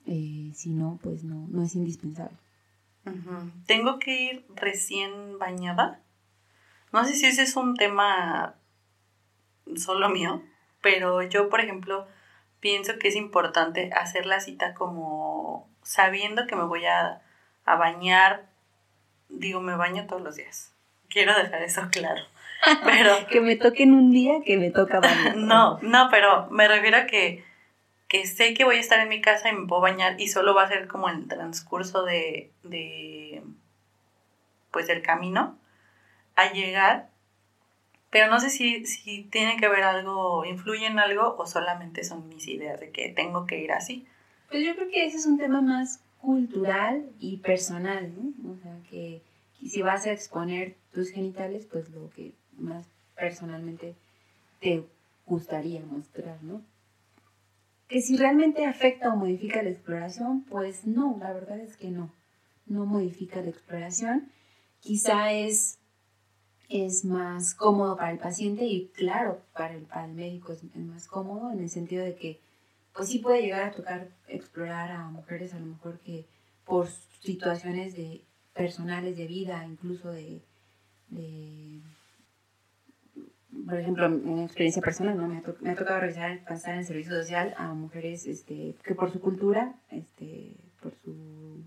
Eh, 0.07 0.51
si 0.55 0.71
no, 0.71 0.99
pues 1.03 1.25
no, 1.25 1.47
no 1.51 1.63
es 1.63 1.75
indispensable. 1.75 2.35
¿Tengo 3.67 3.99
que 3.99 4.23
ir 4.23 4.47
recién 4.57 5.39
bañada? 5.39 6.01
No 6.91 7.05
sé 7.05 7.15
si 7.15 7.27
ese 7.27 7.43
es 7.43 7.55
un 7.57 7.75
tema 7.75 8.55
solo 9.77 10.09
mío, 10.09 10.43
pero 10.81 11.23
yo, 11.23 11.51
por 11.51 11.61
ejemplo, 11.61 12.07
pienso 12.61 12.99
que 12.99 13.09
es 13.09 13.17
importante 13.17 13.91
hacer 13.93 14.25
la 14.25 14.41
cita 14.41 14.73
como 14.73 15.69
sabiendo 15.83 16.47
que 16.47 16.57
me 16.57 16.65
voy 16.65 16.87
a, 16.87 17.21
a 17.67 17.77
bañar, 17.77 18.52
digo, 19.33 19.61
me 19.61 19.77
baño 19.77 20.07
todos 20.07 20.23
los 20.23 20.37
días. 20.37 20.73
Quiero 21.09 21.35
dejar 21.37 21.63
eso 21.63 21.83
claro. 21.91 22.23
Pero 22.85 23.27
que 23.29 23.41
me 23.41 23.57
toquen 23.57 23.93
un 23.93 24.11
día 24.13 24.41
que 24.45 24.57
me 24.57 24.71
toca 24.71 25.01
bañar. 25.01 25.37
no, 25.37 25.79
no, 25.83 26.09
pero 26.11 26.49
me 26.51 26.69
refiero 26.69 26.97
a 26.97 27.07
que, 27.07 27.45
que 28.07 28.25
sé 28.27 28.55
que 28.55 28.65
voy 28.65 28.77
a 28.77 28.81
estar 28.81 29.01
en 29.01 29.09
mi 29.09 29.21
casa 29.21 29.49
y 29.49 29.53
me 29.53 29.67
puedo 29.67 29.83
bañar 29.83 30.21
y 30.21 30.29
solo 30.29 30.55
va 30.55 30.63
a 30.63 30.69
ser 30.69 30.87
como 30.87 31.09
el 31.09 31.27
transcurso 31.27 32.05
de, 32.05 32.53
de 32.63 33.43
pues 34.71 34.87
del 34.87 35.03
camino 35.03 35.59
a 36.37 36.53
llegar. 36.53 37.09
Pero 38.11 38.29
no 38.29 38.39
sé 38.39 38.51
si, 38.51 38.87
si 38.87 39.25
tiene 39.25 39.57
que 39.57 39.69
ver 39.69 39.83
algo, 39.83 40.45
influye 40.45 40.87
en 40.87 40.99
algo 40.99 41.35
o 41.39 41.47
solamente 41.47 42.05
son 42.05 42.29
mis 42.29 42.47
ideas 42.47 42.79
de 42.79 42.91
que 42.91 43.09
tengo 43.09 43.47
que 43.47 43.59
ir 43.59 43.73
así. 43.73 44.07
Pues 44.51 44.65
yo 44.65 44.77
creo 44.77 44.89
que 44.89 45.07
ese 45.07 45.17
es 45.17 45.27
un 45.27 45.39
tema 45.39 45.63
más 45.63 46.01
cultural 46.23 47.11
y 47.19 47.39
personal. 47.39 48.13
O 48.49 48.57
sea, 48.63 48.79
que 48.89 49.23
si 49.61 49.83
vas 49.83 50.07
a 50.07 50.13
exponer 50.13 50.77
tus 50.95 51.11
genitales, 51.11 51.67
pues 51.71 51.91
lo 51.91 52.09
que 52.11 52.33
más 52.57 52.87
personalmente 53.17 53.95
te 54.61 54.85
gustaría 55.27 55.85
mostrar, 55.85 56.43
¿no? 56.43 56.63
Que 57.89 58.01
si 58.01 58.17
realmente 58.17 58.65
afecta 58.65 59.13
o 59.13 59.17
modifica 59.17 59.63
la 59.63 59.71
exploración, 59.71 60.45
pues 60.45 60.87
no, 60.87 61.19
la 61.21 61.33
verdad 61.33 61.61
es 61.61 61.77
que 61.77 61.91
no, 61.91 62.11
no 62.67 62.87
modifica 62.87 63.43
la 63.43 63.51
exploración. 63.51 64.31
Quizá 64.81 65.33
es, 65.33 65.79
es 66.69 67.05
más 67.05 67.55
cómodo 67.55 67.97
para 67.97 68.13
el 68.13 68.19
paciente 68.19 68.65
y 68.65 68.87
claro, 68.95 69.43
para 69.53 69.75
el, 69.75 69.83
para 69.83 70.07
el 70.07 70.13
médico 70.13 70.53
es, 70.53 70.63
más 70.77 71.07
cómodo 71.07 71.53
en 71.53 71.61
el 71.61 71.69
sentido 71.69 72.05
de 72.05 72.15
que 72.15 72.41
pues 72.95 73.09
sí 73.09 73.19
puede 73.19 73.43
llegar 73.43 73.63
a 73.63 73.71
tocar 73.71 74.09
explorar 74.29 74.91
a 74.93 75.09
mujeres 75.09 75.55
a 75.55 75.59
lo 75.59 75.67
mejor 75.67 75.99
que 76.01 76.27
por 76.65 76.89
situaciones 77.21 77.97
de 77.97 78.23
personales 78.55 79.17
de 79.17 79.27
vida, 79.27 79.65
incluso 79.65 80.11
de 80.11 80.43
por 83.67 83.79
ejemplo, 83.79 84.07
en 84.07 84.41
experiencia 84.41 84.83
personal, 84.83 85.17
¿no? 85.17 85.29
me, 85.29 85.39
ha, 85.39 85.43
me 85.61 85.71
ha 85.71 85.77
tocado 85.77 86.01
revisar, 86.01 86.41
en 86.49 86.85
servicio 86.85 87.13
social 87.13 87.55
a 87.57 87.73
mujeres 87.75 88.27
este, 88.27 88.75
que 88.83 88.95
por 88.95 89.11
su 89.13 89.21
cultura, 89.21 89.75
este, 89.91 90.57
por 90.81 90.93
su, 91.05 91.63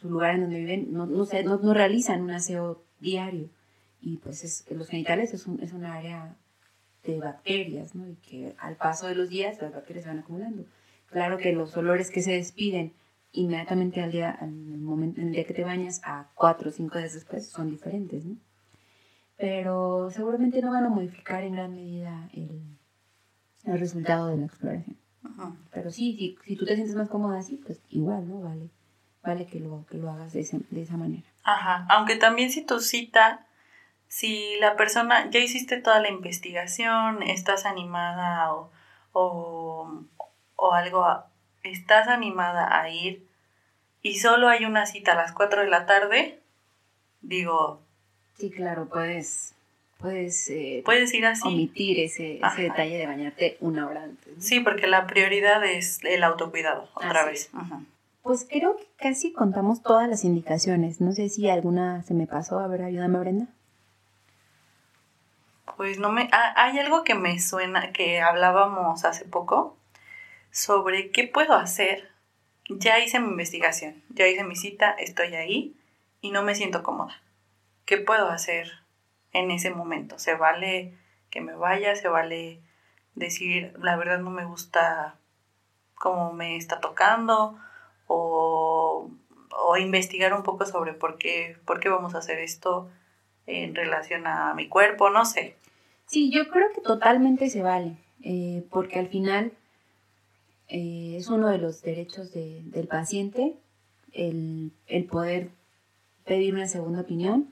su 0.00 0.10
lugar 0.10 0.36
en 0.36 0.42
donde 0.42 0.58
viven, 0.58 0.92
no, 0.92 1.06
no, 1.06 1.24
no, 1.24 1.58
no, 1.58 1.74
realizan 1.74 2.22
un 2.22 2.30
aseo 2.30 2.82
diario. 3.00 3.48
Y 4.00 4.18
pues 4.18 4.44
es, 4.44 4.64
los 4.70 4.88
genitales 4.88 5.34
es 5.34 5.46
un, 5.46 5.60
es 5.60 5.72
un 5.72 5.84
área 5.84 6.34
de 7.12 7.20
bacterias, 7.20 7.94
¿no? 7.94 8.08
Y 8.08 8.14
que 8.16 8.54
al 8.58 8.76
paso 8.76 9.06
de 9.06 9.14
los 9.14 9.28
días 9.28 9.60
las 9.60 9.72
bacterias 9.72 10.04
se 10.04 10.10
van 10.10 10.20
acumulando. 10.20 10.64
Claro 11.10 11.38
que 11.38 11.52
los 11.52 11.76
olores 11.76 12.10
que 12.10 12.22
se 12.22 12.32
despiden 12.32 12.92
inmediatamente 13.32 14.00
al 14.00 14.12
día, 14.12 14.30
al 14.30 14.50
momento, 14.50 15.20
en 15.20 15.28
el 15.28 15.34
día 15.34 15.44
que 15.44 15.54
te 15.54 15.64
bañas, 15.64 16.00
a 16.04 16.28
cuatro 16.34 16.70
o 16.70 16.72
cinco 16.72 16.98
días 16.98 17.14
después, 17.14 17.48
son 17.48 17.70
diferentes, 17.70 18.24
¿no? 18.24 18.36
pero 19.36 20.10
seguramente 20.10 20.60
no 20.62 20.70
van 20.70 20.84
a 20.84 20.88
modificar 20.88 21.44
en 21.44 21.52
gran 21.52 21.74
medida 21.74 22.28
el, 22.32 22.62
el 23.64 23.78
resultado 23.78 24.28
de 24.28 24.38
la 24.38 24.46
exploración. 24.46 24.96
Pero 25.72 25.90
sí, 25.90 26.16
si, 26.16 26.38
si, 26.44 26.56
tú 26.56 26.64
te 26.64 26.76
sientes 26.76 26.96
más 26.96 27.08
cómoda 27.08 27.38
así, 27.38 27.56
pues 27.56 27.80
igual, 27.90 28.28
¿no? 28.28 28.40
Vale, 28.40 28.70
vale 29.22 29.46
que 29.46 29.60
lo, 29.60 29.84
que 29.86 29.98
lo 29.98 30.10
hagas 30.10 30.32
de, 30.32 30.48
de 30.70 30.82
esa 30.82 30.96
manera. 30.96 31.24
Ajá, 31.42 31.86
aunque 31.90 32.16
también 32.16 32.50
si 32.50 32.64
tu 32.64 32.80
cita, 32.80 33.45
si 34.08 34.56
la 34.60 34.76
persona, 34.76 35.28
ya 35.30 35.40
hiciste 35.40 35.80
toda 35.80 36.00
la 36.00 36.08
investigación, 36.08 37.22
estás 37.22 37.66
animada 37.66 38.52
o, 38.54 38.70
o, 39.12 40.02
o 40.56 40.72
algo, 40.72 41.06
estás 41.62 42.08
animada 42.08 42.80
a 42.80 42.88
ir 42.90 43.26
y 44.02 44.18
solo 44.18 44.48
hay 44.48 44.64
una 44.64 44.86
cita 44.86 45.12
a 45.12 45.16
las 45.16 45.32
4 45.32 45.62
de 45.62 45.68
la 45.68 45.86
tarde, 45.86 46.40
digo, 47.22 47.80
Sí, 48.38 48.50
claro, 48.50 48.86
puedes, 48.86 49.54
puedes, 49.98 50.50
eh, 50.50 50.82
puedes 50.84 51.12
ir 51.14 51.24
así. 51.24 51.48
omitir 51.48 51.98
ese, 52.00 52.38
ese 52.38 52.62
detalle 52.62 52.98
de 52.98 53.06
bañarte 53.06 53.56
una 53.60 53.86
hora 53.88 54.02
antes. 54.04 54.34
Sí, 54.44 54.60
porque 54.60 54.86
la 54.86 55.06
prioridad 55.06 55.64
es 55.64 56.00
el 56.04 56.22
autocuidado, 56.22 56.86
otra 56.94 57.24
vez. 57.24 57.50
Pues 58.22 58.46
creo 58.50 58.76
que 58.76 58.84
casi 58.98 59.32
contamos 59.32 59.82
todas 59.82 60.06
las 60.08 60.24
indicaciones. 60.24 61.00
No 61.00 61.12
sé 61.12 61.28
si 61.30 61.48
alguna 61.48 62.02
se 62.02 62.12
me 62.12 62.26
pasó. 62.26 62.58
A 62.58 62.66
ver, 62.66 62.82
ayúdame, 62.82 63.18
Brenda. 63.20 63.46
Pues 65.76 65.98
no 65.98 66.10
me... 66.10 66.28
Hay 66.32 66.78
algo 66.78 67.04
que 67.04 67.14
me 67.14 67.38
suena, 67.38 67.92
que 67.92 68.20
hablábamos 68.20 69.04
hace 69.04 69.24
poco, 69.24 69.76
sobre 70.50 71.10
qué 71.10 71.28
puedo 71.28 71.54
hacer. 71.54 72.10
Ya 72.68 72.98
hice 72.98 73.20
mi 73.20 73.28
investigación, 73.28 74.02
ya 74.08 74.26
hice 74.26 74.42
mi 74.42 74.56
cita, 74.56 74.90
estoy 74.92 75.34
ahí 75.34 75.76
y 76.20 76.30
no 76.30 76.42
me 76.42 76.54
siento 76.54 76.82
cómoda. 76.82 77.20
¿qué 77.86 77.96
puedo 77.96 78.28
hacer 78.28 78.70
en 79.32 79.50
ese 79.50 79.70
momento? 79.70 80.18
¿Se 80.18 80.34
vale 80.34 80.92
que 81.30 81.40
me 81.40 81.54
vaya? 81.54 81.96
¿Se 81.96 82.08
vale 82.08 82.60
decir, 83.14 83.72
la 83.80 83.96
verdad 83.96 84.18
no 84.18 84.30
me 84.30 84.44
gusta 84.44 85.16
cómo 85.94 86.32
me 86.34 86.56
está 86.56 86.80
tocando? 86.80 87.58
O, 88.08 89.08
investigar 89.78 90.32
un 90.32 90.42
poco 90.42 90.64
sobre 90.64 90.94
por 90.94 91.18
qué, 91.18 91.58
por 91.66 91.80
qué 91.80 91.88
vamos 91.88 92.14
a 92.14 92.18
hacer 92.18 92.38
esto 92.38 92.88
en 93.46 93.74
relación 93.74 94.26
a 94.26 94.54
mi 94.54 94.68
cuerpo, 94.68 95.10
no 95.10 95.24
sé. 95.26 95.56
Sí, 96.06 96.30
yo 96.30 96.48
creo 96.48 96.66
que 96.74 96.80
totalmente 96.80 97.50
se 97.50 97.62
vale, 97.62 97.96
eh, 98.22 98.64
porque 98.70 98.98
al 98.98 99.08
final 99.08 99.52
eh, 100.68 101.16
es 101.18 101.28
uno 101.28 101.48
de 101.48 101.58
los 101.58 101.82
derechos 101.82 102.32
del 102.32 102.88
paciente 102.88 103.54
el, 104.12 104.72
el, 104.86 105.04
poder 105.04 105.50
pedir 106.24 106.54
una 106.54 106.68
segunda 106.68 107.02
opinión 107.02 107.48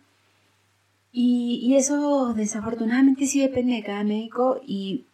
y, 1.16 1.76
eso 1.76 2.34
desafortunadamente 2.34 3.26
sí 3.26 3.40
depende 3.40 3.74
de 3.74 3.84
cada 3.84 4.02
médico 4.02 4.60
y, 4.66 5.06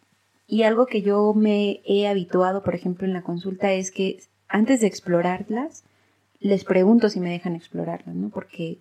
algo 0.65 0.87
que 0.87 1.01
yo 1.01 1.33
me 1.33 1.79
he 1.85 2.07
habituado, 2.07 2.63
por 2.63 2.75
ejemplo, 2.75 3.05
en 3.05 3.13
la 3.13 3.21
consulta 3.21 3.71
es 3.71 3.91
que 3.91 4.21
antes 4.47 4.81
de 4.81 4.87
explorarlas, 4.87 5.83
les 6.39 6.65
pregunto 6.65 7.09
si 7.09 7.19
me 7.19 7.29
dejan 7.29 7.55
explorarlas, 7.55 8.15
¿no? 8.15 8.29
Porque 8.29 8.79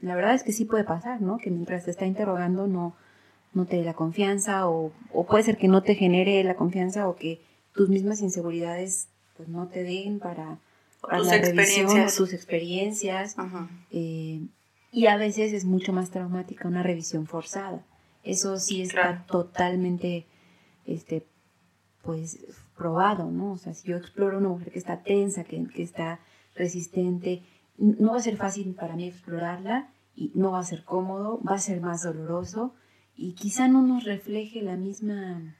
la 0.00 0.14
verdad 0.14 0.34
es 0.34 0.42
que 0.44 0.52
sí 0.52 0.64
puede 0.64 0.84
pasar, 0.84 1.20
¿no? 1.20 1.38
Que 1.38 1.50
mientras 1.50 1.84
te 1.84 1.90
está 1.90 2.06
interrogando 2.06 2.66
no, 2.68 2.94
no 3.56 3.64
te 3.64 3.76
dé 3.76 3.84
la 3.84 3.94
confianza 3.94 4.68
o, 4.68 4.92
puede 5.26 5.42
ser 5.42 5.56
que 5.56 5.66
no 5.66 5.82
te 5.82 5.94
genere 5.94 6.44
la 6.44 6.56
confianza 6.56 7.08
o 7.08 7.16
que 7.16 7.40
tus 7.72 7.88
mismas 7.88 8.20
inseguridades 8.20 9.08
pues 9.36 9.48
no 9.48 9.66
te 9.68 9.82
den 9.82 10.18
para, 10.18 10.58
para 11.00 11.20
la 11.20 11.38
revisión 11.38 12.06
tus 12.14 12.34
experiencias. 12.34 13.34
Eh, 13.90 14.42
y 14.92 15.06
a 15.06 15.16
veces 15.16 15.52
es 15.54 15.64
mucho 15.64 15.92
más 15.92 16.10
traumática 16.10 16.68
una 16.68 16.82
revisión 16.82 17.26
forzada. 17.26 17.84
Eso 18.22 18.58
sí 18.58 18.82
está 18.82 19.24
totalmente, 19.26 20.26
este, 20.84 21.26
pues, 22.02 22.38
probado, 22.76 23.30
¿no? 23.30 23.52
O 23.52 23.56
sea, 23.56 23.72
si 23.72 23.88
yo 23.88 23.96
exploro 23.96 24.38
una 24.38 24.48
mujer 24.48 24.70
que 24.70 24.78
está 24.78 25.02
tensa, 25.02 25.44
que, 25.44 25.64
que 25.68 25.82
está 25.82 26.20
resistente, 26.54 27.42
no 27.78 28.12
va 28.12 28.18
a 28.18 28.22
ser 28.22 28.36
fácil 28.36 28.74
para 28.74 28.96
mí 28.96 29.06
explorarla 29.06 29.90
y 30.14 30.32
no 30.34 30.52
va 30.52 30.60
a 30.60 30.64
ser 30.64 30.84
cómodo, 30.84 31.40
va 31.42 31.54
a 31.54 31.58
ser 31.58 31.80
más 31.80 32.02
doloroso 32.02 32.74
y 33.16 33.32
quizá 33.32 33.68
no 33.68 33.82
nos 33.82 34.04
refleje 34.04 34.62
la 34.62 34.76
misma 34.76 35.56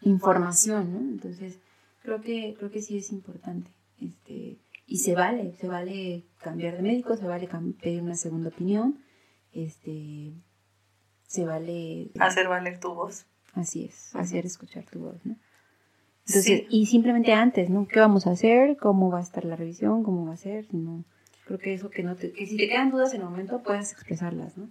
información, 0.00 0.92
¿no? 0.92 0.98
Entonces, 0.98 1.58
creo 2.02 2.20
que, 2.20 2.54
creo 2.58 2.70
que 2.70 2.82
sí 2.82 2.98
es 2.98 3.12
importante. 3.12 3.70
Este, 4.00 4.58
y 4.86 4.98
se 4.98 5.14
vale, 5.14 5.54
se 5.54 5.68
vale 5.68 6.24
cambiar 6.42 6.76
de 6.76 6.82
médico, 6.82 7.16
se 7.16 7.26
vale 7.26 7.48
pedir 7.80 8.02
una 8.02 8.16
segunda 8.16 8.48
opinión, 8.48 8.98
este, 9.52 10.32
se 11.26 11.44
vale... 11.44 12.10
Hacer 12.18 12.48
valer 12.48 12.78
tu 12.80 12.94
voz. 12.94 13.26
Así 13.54 13.84
es, 13.84 14.14
hacer 14.14 14.44
escuchar 14.44 14.84
tu 14.84 15.00
voz, 15.00 15.24
¿no? 15.24 15.36
Entonces, 16.26 16.64
y 16.68 16.86
simplemente 16.86 17.32
antes, 17.32 17.70
¿no? 17.70 17.86
¿Qué 17.86 18.00
vamos 18.00 18.26
a 18.26 18.32
hacer? 18.32 18.76
¿Cómo 18.76 19.10
va 19.10 19.18
a 19.18 19.22
estar 19.22 19.44
la 19.44 19.54
revisión? 19.54 20.02
¿Cómo 20.02 20.26
va 20.26 20.34
a 20.34 20.36
ser? 20.36 20.66
No, 20.74 21.04
creo 21.46 21.58
que 21.58 21.72
eso 21.72 21.88
que 21.88 22.02
no 22.02 22.16
te, 22.16 22.32
que 22.32 22.46
si 22.46 22.56
te 22.56 22.68
quedan 22.68 22.90
dudas 22.90 23.14
en 23.14 23.20
el 23.20 23.28
momento 23.28 23.62
puedes 23.62 23.92
expresarlas, 23.92 24.58
¿no? 24.58 24.68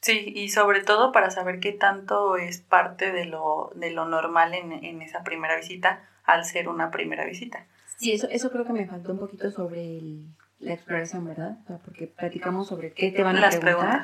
Sí, 0.00 0.32
y 0.34 0.48
sobre 0.48 0.82
todo 0.82 1.12
para 1.12 1.30
saber 1.30 1.60
qué 1.60 1.72
tanto 1.72 2.36
es 2.36 2.60
parte 2.60 3.12
de 3.12 3.26
lo, 3.26 3.70
de 3.74 3.90
lo 3.90 4.06
normal 4.06 4.54
en, 4.54 4.72
en 4.72 5.02
esa 5.02 5.22
primera 5.22 5.56
visita 5.56 6.08
al 6.24 6.44
ser 6.44 6.68
una 6.68 6.90
primera 6.90 7.24
visita. 7.26 7.66
Sí, 7.98 8.12
eso, 8.12 8.28
eso 8.30 8.50
creo 8.50 8.64
que 8.64 8.72
me 8.72 8.86
faltó 8.86 9.12
un 9.12 9.18
poquito 9.18 9.50
sobre 9.50 10.00
la 10.58 10.74
exploración, 10.74 11.24
¿verdad? 11.26 11.58
porque 11.84 12.06
platicamos 12.06 12.68
sobre 12.68 12.92
qué 12.92 13.10
te 13.10 13.22
van 13.22 13.36
a 13.36 13.50
preguntar. 13.50 14.02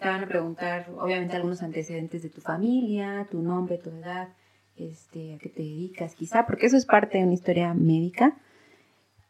Te 0.00 0.08
van 0.08 0.22
a 0.22 0.26
preguntar, 0.26 0.86
obviamente, 0.98 1.36
algunos 1.36 1.62
antecedentes 1.62 2.22
de 2.22 2.30
tu 2.30 2.40
familia, 2.40 3.26
tu 3.30 3.42
nombre, 3.42 3.78
tu 3.78 3.90
edad, 3.90 4.28
este, 4.76 5.34
a 5.34 5.38
qué 5.38 5.48
te 5.48 5.62
dedicas, 5.62 6.14
quizá, 6.14 6.46
porque 6.46 6.66
eso 6.66 6.76
es 6.76 6.86
parte 6.86 7.18
de 7.18 7.24
una 7.24 7.34
historia 7.34 7.74
médica. 7.74 8.36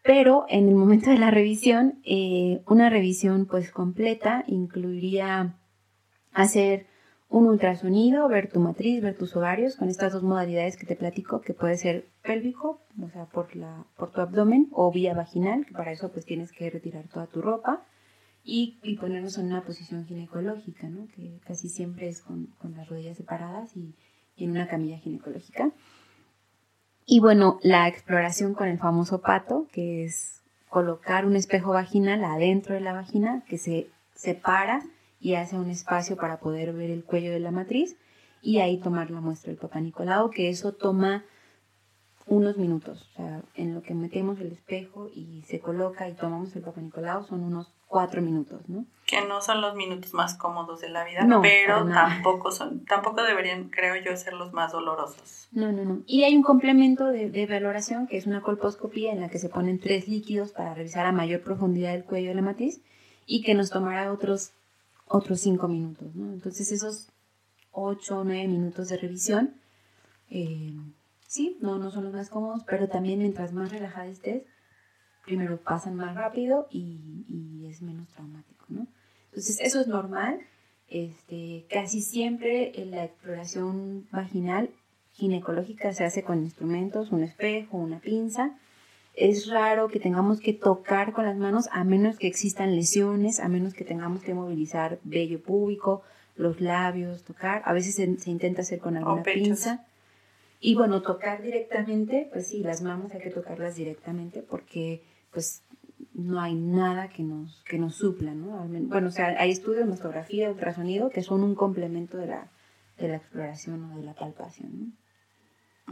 Pero 0.02 0.44
en 0.48 0.68
el 0.68 0.74
momento 0.74 1.08
de 1.08 1.18
la 1.18 1.30
revisión, 1.30 2.00
eh, 2.04 2.62
una 2.66 2.90
revisión 2.90 3.46
pues 3.46 3.70
completa 3.70 4.44
incluiría 4.46 5.54
hacer 6.34 6.86
un 7.30 7.46
ultrasonido, 7.46 8.28
ver 8.28 8.50
tu 8.50 8.60
matriz, 8.60 9.02
ver 9.02 9.16
tus 9.16 9.34
ovarios, 9.34 9.76
con 9.76 9.88
estas 9.88 10.12
dos 10.12 10.22
modalidades 10.22 10.76
que 10.76 10.86
te 10.86 10.94
platico, 10.94 11.40
que 11.40 11.54
puede 11.54 11.76
ser 11.76 12.06
pélvico, 12.22 12.80
o 13.02 13.08
sea, 13.08 13.24
por, 13.24 13.56
la, 13.56 13.84
por 13.96 14.12
tu 14.12 14.20
abdomen, 14.20 14.68
o 14.72 14.92
vía 14.92 15.14
vaginal, 15.14 15.64
que 15.66 15.72
para 15.72 15.92
eso 15.92 16.12
pues 16.12 16.26
tienes 16.26 16.52
que 16.52 16.68
retirar 16.70 17.08
toda 17.08 17.26
tu 17.26 17.40
ropa, 17.40 17.82
y, 18.46 18.78
ponernos 19.00 19.38
en 19.38 19.46
una 19.46 19.62
posición 19.64 20.04
ginecológica, 20.04 20.86
¿no? 20.88 21.08
que 21.16 21.40
casi 21.46 21.70
siempre 21.70 22.08
es 22.08 22.20
con, 22.20 22.48
con 22.60 22.76
las 22.76 22.88
rodillas 22.88 23.16
separadas 23.16 23.74
y, 23.74 23.94
y 24.36 24.44
en 24.44 24.50
una 24.50 24.68
camilla 24.68 24.98
ginecológica. 24.98 25.70
Y 27.06 27.20
bueno, 27.20 27.58
la 27.62 27.88
exploración 27.88 28.52
con 28.54 28.68
el 28.68 28.78
famoso 28.78 29.22
pato, 29.22 29.66
que 29.72 30.04
es 30.04 30.42
colocar 30.68 31.24
un 31.24 31.36
espejo 31.36 31.70
vaginal 31.70 32.22
adentro 32.22 32.74
de 32.74 32.80
la 32.80 32.92
vagina 32.92 33.42
que 33.48 33.58
se 33.58 33.88
separa 34.14 34.82
y 35.24 35.36
hace 35.36 35.56
un 35.56 35.70
espacio 35.70 36.16
para 36.16 36.38
poder 36.38 36.74
ver 36.74 36.90
el 36.90 37.02
cuello 37.02 37.32
de 37.32 37.40
la 37.40 37.50
matriz 37.50 37.96
y 38.42 38.58
ahí 38.58 38.76
tomar 38.76 39.10
la 39.10 39.22
muestra 39.22 39.52
del 39.52 39.58
papá 39.58 39.80
Nicolau, 39.80 40.28
que 40.28 40.50
eso 40.50 40.72
toma 40.74 41.24
unos 42.26 42.58
minutos. 42.58 43.08
O 43.10 43.16
sea, 43.16 43.40
en 43.54 43.74
lo 43.74 43.80
que 43.80 43.94
metemos 43.94 44.38
el 44.40 44.52
espejo 44.52 45.08
y 45.14 45.42
se 45.46 45.60
coloca 45.60 46.06
y 46.10 46.12
tomamos 46.12 46.54
el 46.56 46.60
papá 46.60 46.82
Nicolau 46.82 47.24
son 47.24 47.42
unos 47.42 47.72
cuatro 47.86 48.20
minutos, 48.20 48.68
¿no? 48.68 48.84
Que 49.06 49.26
no 49.26 49.40
son 49.40 49.62
los 49.62 49.74
minutos 49.74 50.12
más 50.12 50.36
cómodos 50.36 50.82
de 50.82 50.90
la 50.90 51.04
vida, 51.04 51.24
No, 51.24 51.40
pero 51.40 51.88
tampoco 51.88 52.52
son, 52.52 52.84
tampoco 52.84 53.22
deberían, 53.22 53.70
creo 53.70 53.96
yo, 54.04 54.14
ser 54.18 54.34
los 54.34 54.52
más 54.52 54.72
dolorosos. 54.72 55.48
No, 55.52 55.72
no, 55.72 55.86
no. 55.86 56.02
Y 56.06 56.24
hay 56.24 56.36
un 56.36 56.42
complemento 56.42 57.06
de, 57.06 57.30
de 57.30 57.46
valoración 57.46 58.08
que 58.08 58.18
es 58.18 58.26
una 58.26 58.42
colposcopía 58.42 59.10
en 59.10 59.22
la 59.22 59.30
que 59.30 59.38
se 59.38 59.48
ponen 59.48 59.80
tres 59.80 60.06
líquidos 60.06 60.52
para 60.52 60.74
revisar 60.74 61.06
a 61.06 61.12
mayor 61.12 61.40
profundidad 61.40 61.94
el 61.94 62.04
cuello 62.04 62.28
de 62.28 62.34
la 62.34 62.42
matriz 62.42 62.82
y 63.24 63.42
que 63.42 63.54
nos 63.54 63.70
tomará 63.70 64.12
otros, 64.12 64.52
otros 65.06 65.40
cinco 65.40 65.68
minutos, 65.68 66.14
¿no? 66.14 66.32
Entonces 66.32 66.72
esos 66.72 67.08
ocho 67.72 68.20
o 68.20 68.24
nueve 68.24 68.48
minutos 68.48 68.88
de 68.88 68.96
revisión, 68.96 69.54
eh, 70.30 70.74
sí, 71.26 71.58
no, 71.60 71.78
no 71.78 71.90
son 71.90 72.04
los 72.04 72.14
más 72.14 72.30
cómodos, 72.30 72.62
pero 72.64 72.88
también 72.88 73.18
mientras 73.18 73.52
más 73.52 73.70
relajada 73.70 74.06
estés, 74.06 74.44
primero 75.24 75.58
pasan 75.58 75.94
más 75.94 76.14
rápido 76.14 76.66
y, 76.70 77.24
y 77.28 77.66
es 77.66 77.82
menos 77.82 78.08
traumático, 78.08 78.66
¿no? 78.68 78.86
Entonces 79.26 79.60
eso 79.60 79.80
es 79.80 79.88
normal. 79.88 80.40
Este, 80.88 81.66
casi 81.70 82.02
siempre 82.02 82.80
en 82.80 82.92
la 82.92 83.04
exploración 83.04 84.06
vaginal 84.12 84.70
ginecológica 85.12 85.92
se 85.92 86.04
hace 86.04 86.22
con 86.22 86.42
instrumentos, 86.42 87.10
un 87.10 87.22
espejo, 87.22 87.78
una 87.78 88.00
pinza. 88.00 88.58
Es 89.14 89.48
raro 89.48 89.88
que 89.88 90.00
tengamos 90.00 90.40
que 90.40 90.52
tocar 90.52 91.12
con 91.12 91.24
las 91.24 91.36
manos 91.36 91.68
a 91.72 91.84
menos 91.84 92.18
que 92.18 92.26
existan 92.26 92.74
lesiones, 92.74 93.40
a 93.40 93.48
menos 93.48 93.74
que 93.74 93.84
tengamos 93.84 94.22
que 94.22 94.34
movilizar 94.34 94.98
vello 95.04 95.40
púbico, 95.40 96.02
los 96.36 96.60
labios, 96.60 97.22
tocar. 97.22 97.62
A 97.64 97.72
veces 97.72 97.94
se, 97.94 98.18
se 98.18 98.30
intenta 98.30 98.62
hacer 98.62 98.80
con 98.80 98.96
alguna 98.96 99.22
pinza. 99.22 99.86
Y 100.60 100.74
bueno, 100.74 101.02
tocar 101.02 101.42
directamente, 101.42 102.28
pues 102.32 102.48
sí, 102.48 102.62
las 102.62 102.82
mamas 102.82 103.12
hay 103.12 103.20
que 103.20 103.30
tocarlas 103.30 103.76
directamente 103.76 104.42
porque 104.42 105.02
pues 105.30 105.62
no 106.14 106.40
hay 106.40 106.54
nada 106.54 107.08
que 107.08 107.22
nos, 107.22 107.62
que 107.64 107.78
nos 107.78 107.96
supla, 107.96 108.34
¿no? 108.34 108.66
Bueno, 108.68 109.08
o 109.08 109.10
sea, 109.10 109.34
hay 109.38 109.50
estudios, 109.50 109.86
mastografía, 109.86 110.50
ultrasonido, 110.50 111.10
que 111.10 111.22
son 111.22 111.42
un 111.42 111.54
complemento 111.54 112.16
de 112.16 112.26
la, 112.26 112.48
de 112.98 113.08
la 113.08 113.16
exploración 113.16 113.84
o 113.84 113.96
de 113.96 114.04
la 114.04 114.14
palpación, 114.14 114.70
¿no? 114.78 114.92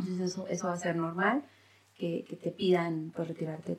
Entonces 0.01 0.33
eso, 0.33 0.47
eso 0.49 0.69
va 0.69 0.73
a 0.73 0.79
ser 0.79 0.97
normal, 0.97 1.45
que, 1.97 2.25
que 2.29 2.37
te 2.37 2.51
pidan 2.51 3.13
pues 3.15 3.29
retirarte 3.29 3.79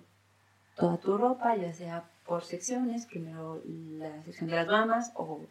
toda 0.76 0.98
tu 0.98 1.18
ropa, 1.18 1.56
ya 1.56 1.74
sea 1.74 2.10
por 2.26 2.44
secciones, 2.44 3.06
primero 3.06 3.62
la 3.66 4.24
sección 4.24 4.50
de 4.50 4.56
las 4.56 4.68
mamas 4.68 5.12
o, 5.16 5.42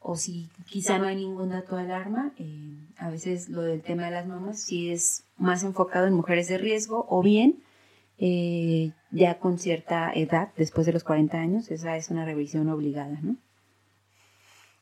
o 0.00 0.16
si 0.16 0.48
quizá 0.66 0.98
no 0.98 1.06
hay 1.06 1.16
ningún 1.16 1.50
dato 1.50 1.76
de 1.76 1.82
alarma, 1.82 2.32
eh, 2.38 2.76
a 2.98 3.10
veces 3.10 3.48
lo 3.48 3.62
del 3.62 3.82
tema 3.82 4.04
de 4.04 4.10
las 4.10 4.26
mamas 4.26 4.60
sí 4.60 4.90
es 4.90 5.24
más 5.36 5.62
enfocado 5.62 6.06
en 6.06 6.14
mujeres 6.14 6.48
de 6.48 6.58
riesgo 6.58 7.06
o 7.08 7.22
bien 7.22 7.62
eh, 8.18 8.92
ya 9.10 9.38
con 9.38 9.58
cierta 9.58 10.12
edad, 10.12 10.50
después 10.56 10.86
de 10.86 10.92
los 10.92 11.04
40 11.04 11.38
años, 11.38 11.70
esa 11.70 11.96
es 11.96 12.10
una 12.10 12.24
revisión 12.24 12.68
obligada, 12.68 13.18
¿no? 13.22 13.36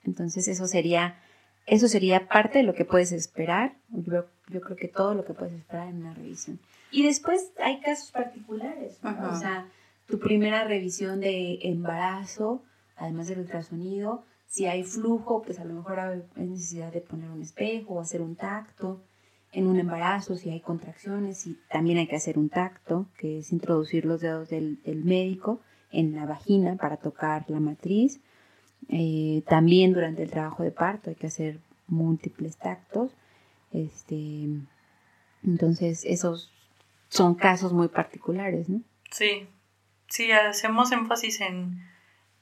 Entonces 0.04 0.48
eso 0.48 0.66
sería, 0.66 1.20
eso 1.66 1.86
sería 1.86 2.28
parte 2.28 2.58
de 2.58 2.64
lo 2.64 2.74
que 2.74 2.84
puedes 2.84 3.12
esperar. 3.12 3.76
Yo, 3.90 4.24
yo 4.50 4.60
creo 4.60 4.76
que 4.76 4.88
todo 4.88 5.14
lo 5.14 5.24
que 5.24 5.34
puedes 5.34 5.54
esperar 5.54 5.88
en 5.88 5.98
una 5.98 6.14
revisión. 6.14 6.58
Y 6.90 7.02
después 7.02 7.52
hay 7.62 7.80
casos 7.80 8.10
particulares, 8.10 8.98
o 9.02 9.36
sea, 9.36 9.66
tu 10.06 10.18
primera 10.18 10.64
revisión 10.64 11.20
de 11.20 11.58
embarazo, 11.62 12.62
además 12.96 13.28
del 13.28 13.40
ultrasonido, 13.40 14.24
si 14.46 14.66
hay 14.66 14.82
flujo, 14.82 15.42
pues 15.42 15.60
a 15.60 15.64
lo 15.64 15.74
mejor 15.74 16.00
hay 16.00 16.22
necesidad 16.36 16.90
de 16.90 17.02
poner 17.02 17.30
un 17.30 17.42
espejo 17.42 17.94
o 17.94 18.00
hacer 18.00 18.22
un 18.22 18.34
tacto. 18.34 19.02
En 19.52 19.66
un 19.66 19.78
embarazo, 19.78 20.36
si 20.36 20.50
hay 20.50 20.60
contracciones, 20.60 21.46
y 21.46 21.58
también 21.70 21.98
hay 21.98 22.06
que 22.06 22.16
hacer 22.16 22.38
un 22.38 22.48
tacto, 22.48 23.06
que 23.18 23.38
es 23.38 23.52
introducir 23.52 24.04
los 24.04 24.20
dedos 24.20 24.48
del, 24.48 24.82
del 24.82 25.04
médico 25.04 25.60
en 25.90 26.14
la 26.14 26.26
vagina 26.26 26.76
para 26.76 26.96
tocar 26.96 27.44
la 27.48 27.60
matriz. 27.60 28.20
Eh, 28.88 29.42
también 29.46 29.92
durante 29.92 30.22
el 30.22 30.30
trabajo 30.30 30.62
de 30.62 30.70
parto 30.70 31.10
hay 31.10 31.16
que 31.16 31.26
hacer 31.26 31.60
múltiples 31.86 32.56
tactos. 32.56 33.10
Este, 33.72 34.46
entonces, 35.44 36.04
esos 36.04 36.52
son 37.08 37.34
casos 37.34 37.72
muy 37.72 37.88
particulares, 37.88 38.68
¿no? 38.68 38.82
Sí, 39.10 39.48
sí, 40.08 40.30
hacemos 40.32 40.92
énfasis 40.92 41.40
en, 41.40 41.82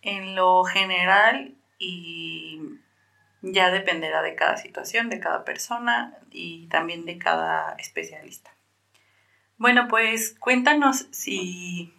en 0.03 0.35
lo 0.35 0.65
general 0.65 1.55
y 1.79 2.61
ya 3.43 3.71
dependerá 3.71 4.23
de 4.23 4.35
cada 4.35 4.57
situación, 4.57 5.09
de 5.09 5.21
cada 5.21 5.45
persona 5.45 6.19
y 6.31 6.67
también 6.67 7.05
de 7.05 7.19
cada 7.19 7.75
especialista. 7.75 8.51
Bueno, 9.59 9.89
pues 9.89 10.37
cuéntanos 10.39 11.07
si 11.13 11.93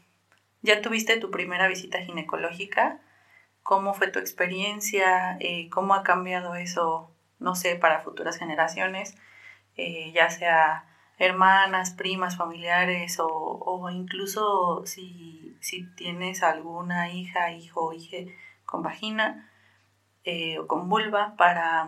ya 0.62 0.82
tuviste 0.82 1.18
tu 1.18 1.32
primera 1.32 1.68
visita 1.68 2.02
ginecológica, 2.02 3.00
cómo 3.64 3.94
fue 3.94 4.08
tu 4.08 4.20
experiencia, 4.20 5.38
Eh, 5.40 5.70
cómo 5.70 5.94
ha 5.94 6.04
cambiado 6.04 6.56
eso, 6.56 7.12
no 7.40 7.56
sé, 7.56 7.76
para 7.76 8.02
futuras 8.02 8.38
generaciones, 8.38 9.16
eh, 9.76 10.12
ya 10.14 10.30
sea 10.30 10.86
hermanas, 11.20 11.92
primas, 11.92 12.38
familiares 12.38 13.20
o, 13.20 13.28
o 13.28 13.90
incluso 13.90 14.86
si, 14.86 15.58
si 15.62 15.86
tienes 15.96 16.44
alguna 16.44 17.12
hija, 17.12 17.52
hijo 17.52 17.88
o 17.88 17.94
hija 17.94 18.18
con 18.66 18.84
vagina 18.84 19.50
eh, 20.24 20.60
o 20.60 20.68
con 20.68 20.90
vulva 20.90 21.36
para, 21.38 21.88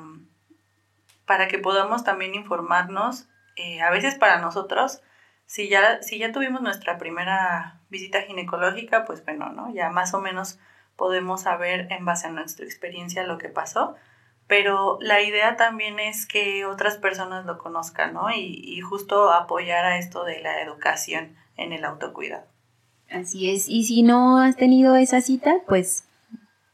para 1.26 1.48
que 1.48 1.60
podamos 1.60 2.04
también 2.04 2.36
informarnos, 2.36 3.28
eh, 3.58 3.82
a 3.82 3.92
veces 3.92 4.16
para 4.16 4.40
nosotros, 4.40 5.02
si 5.46 5.68
ya, 5.68 6.02
si 6.02 6.18
ya 6.20 6.32
tuvimos 6.32 6.62
nuestra 6.62 6.98
primera 6.98 7.82
visita 7.90 8.22
ginecológica, 8.22 9.04
pues 9.04 9.26
bueno, 9.26 9.50
¿no? 9.50 9.74
Ya 9.74 9.90
más 9.90 10.14
o 10.14 10.22
menos 10.22 10.58
podemos 10.96 11.42
saber 11.42 11.92
en 11.92 12.06
base 12.06 12.28
a 12.28 12.32
nuestra 12.32 12.66
experiencia 12.66 13.24
lo 13.24 13.38
que 13.38 13.50
pasó, 13.50 13.96
pero 14.50 14.98
la 15.00 15.22
idea 15.22 15.56
también 15.58 16.00
es 16.00 16.26
que 16.26 16.66
otras 16.66 16.98
personas 16.98 17.46
lo 17.46 17.60
conozcan, 17.60 18.16
¿no? 18.16 18.32
Y, 18.32 18.60
y 18.66 18.82
justo 18.82 19.32
apoyar 19.32 19.86
a 19.86 20.00
esto 20.00 20.24
de 20.26 20.42
la 20.42 20.62
educación 20.64 21.38
en 21.56 21.72
el 21.72 21.86
autocuidado. 21.86 22.46
Así 23.12 23.52
es. 23.52 23.70
Y 23.70 23.84
si 23.84 24.02
no 24.02 24.40
has 24.40 24.56
tenido 24.56 24.96
esa 24.96 25.22
cita, 25.22 25.58
pues 25.68 26.04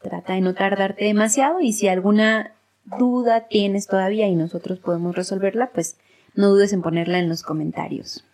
trata 0.00 0.32
de 0.32 0.40
no 0.40 0.54
tardarte 0.54 1.04
demasiado 1.04 1.60
y 1.60 1.74
si 1.74 1.86
alguna 1.88 2.54
duda 2.84 3.48
tienes 3.48 3.86
todavía 3.86 4.26
y 4.26 4.36
nosotros 4.36 4.78
podemos 4.78 5.14
resolverla, 5.14 5.70
pues 5.72 5.98
no 6.34 6.48
dudes 6.48 6.72
en 6.72 6.80
ponerla 6.80 7.18
en 7.18 7.28
los 7.28 7.42
comentarios. 7.42 8.24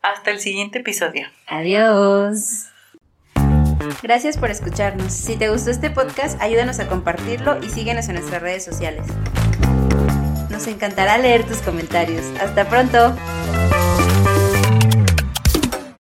Hasta 0.00 0.30
el 0.30 0.40
siguiente 0.40 0.78
episodio. 0.78 1.26
Adiós. 1.48 2.70
Gracias 4.02 4.36
por 4.36 4.50
escucharnos. 4.50 5.12
Si 5.12 5.36
te 5.36 5.48
gustó 5.48 5.70
este 5.70 5.90
podcast, 5.90 6.40
ayúdanos 6.40 6.78
a 6.80 6.88
compartirlo 6.88 7.62
y 7.62 7.68
síguenos 7.68 8.08
en 8.08 8.16
nuestras 8.16 8.42
redes 8.42 8.64
sociales. 8.64 9.06
Nos 10.50 10.66
encantará 10.66 11.18
leer 11.18 11.44
tus 11.44 11.58
comentarios. 11.58 12.24
Hasta 12.40 12.68
pronto. 12.68 13.14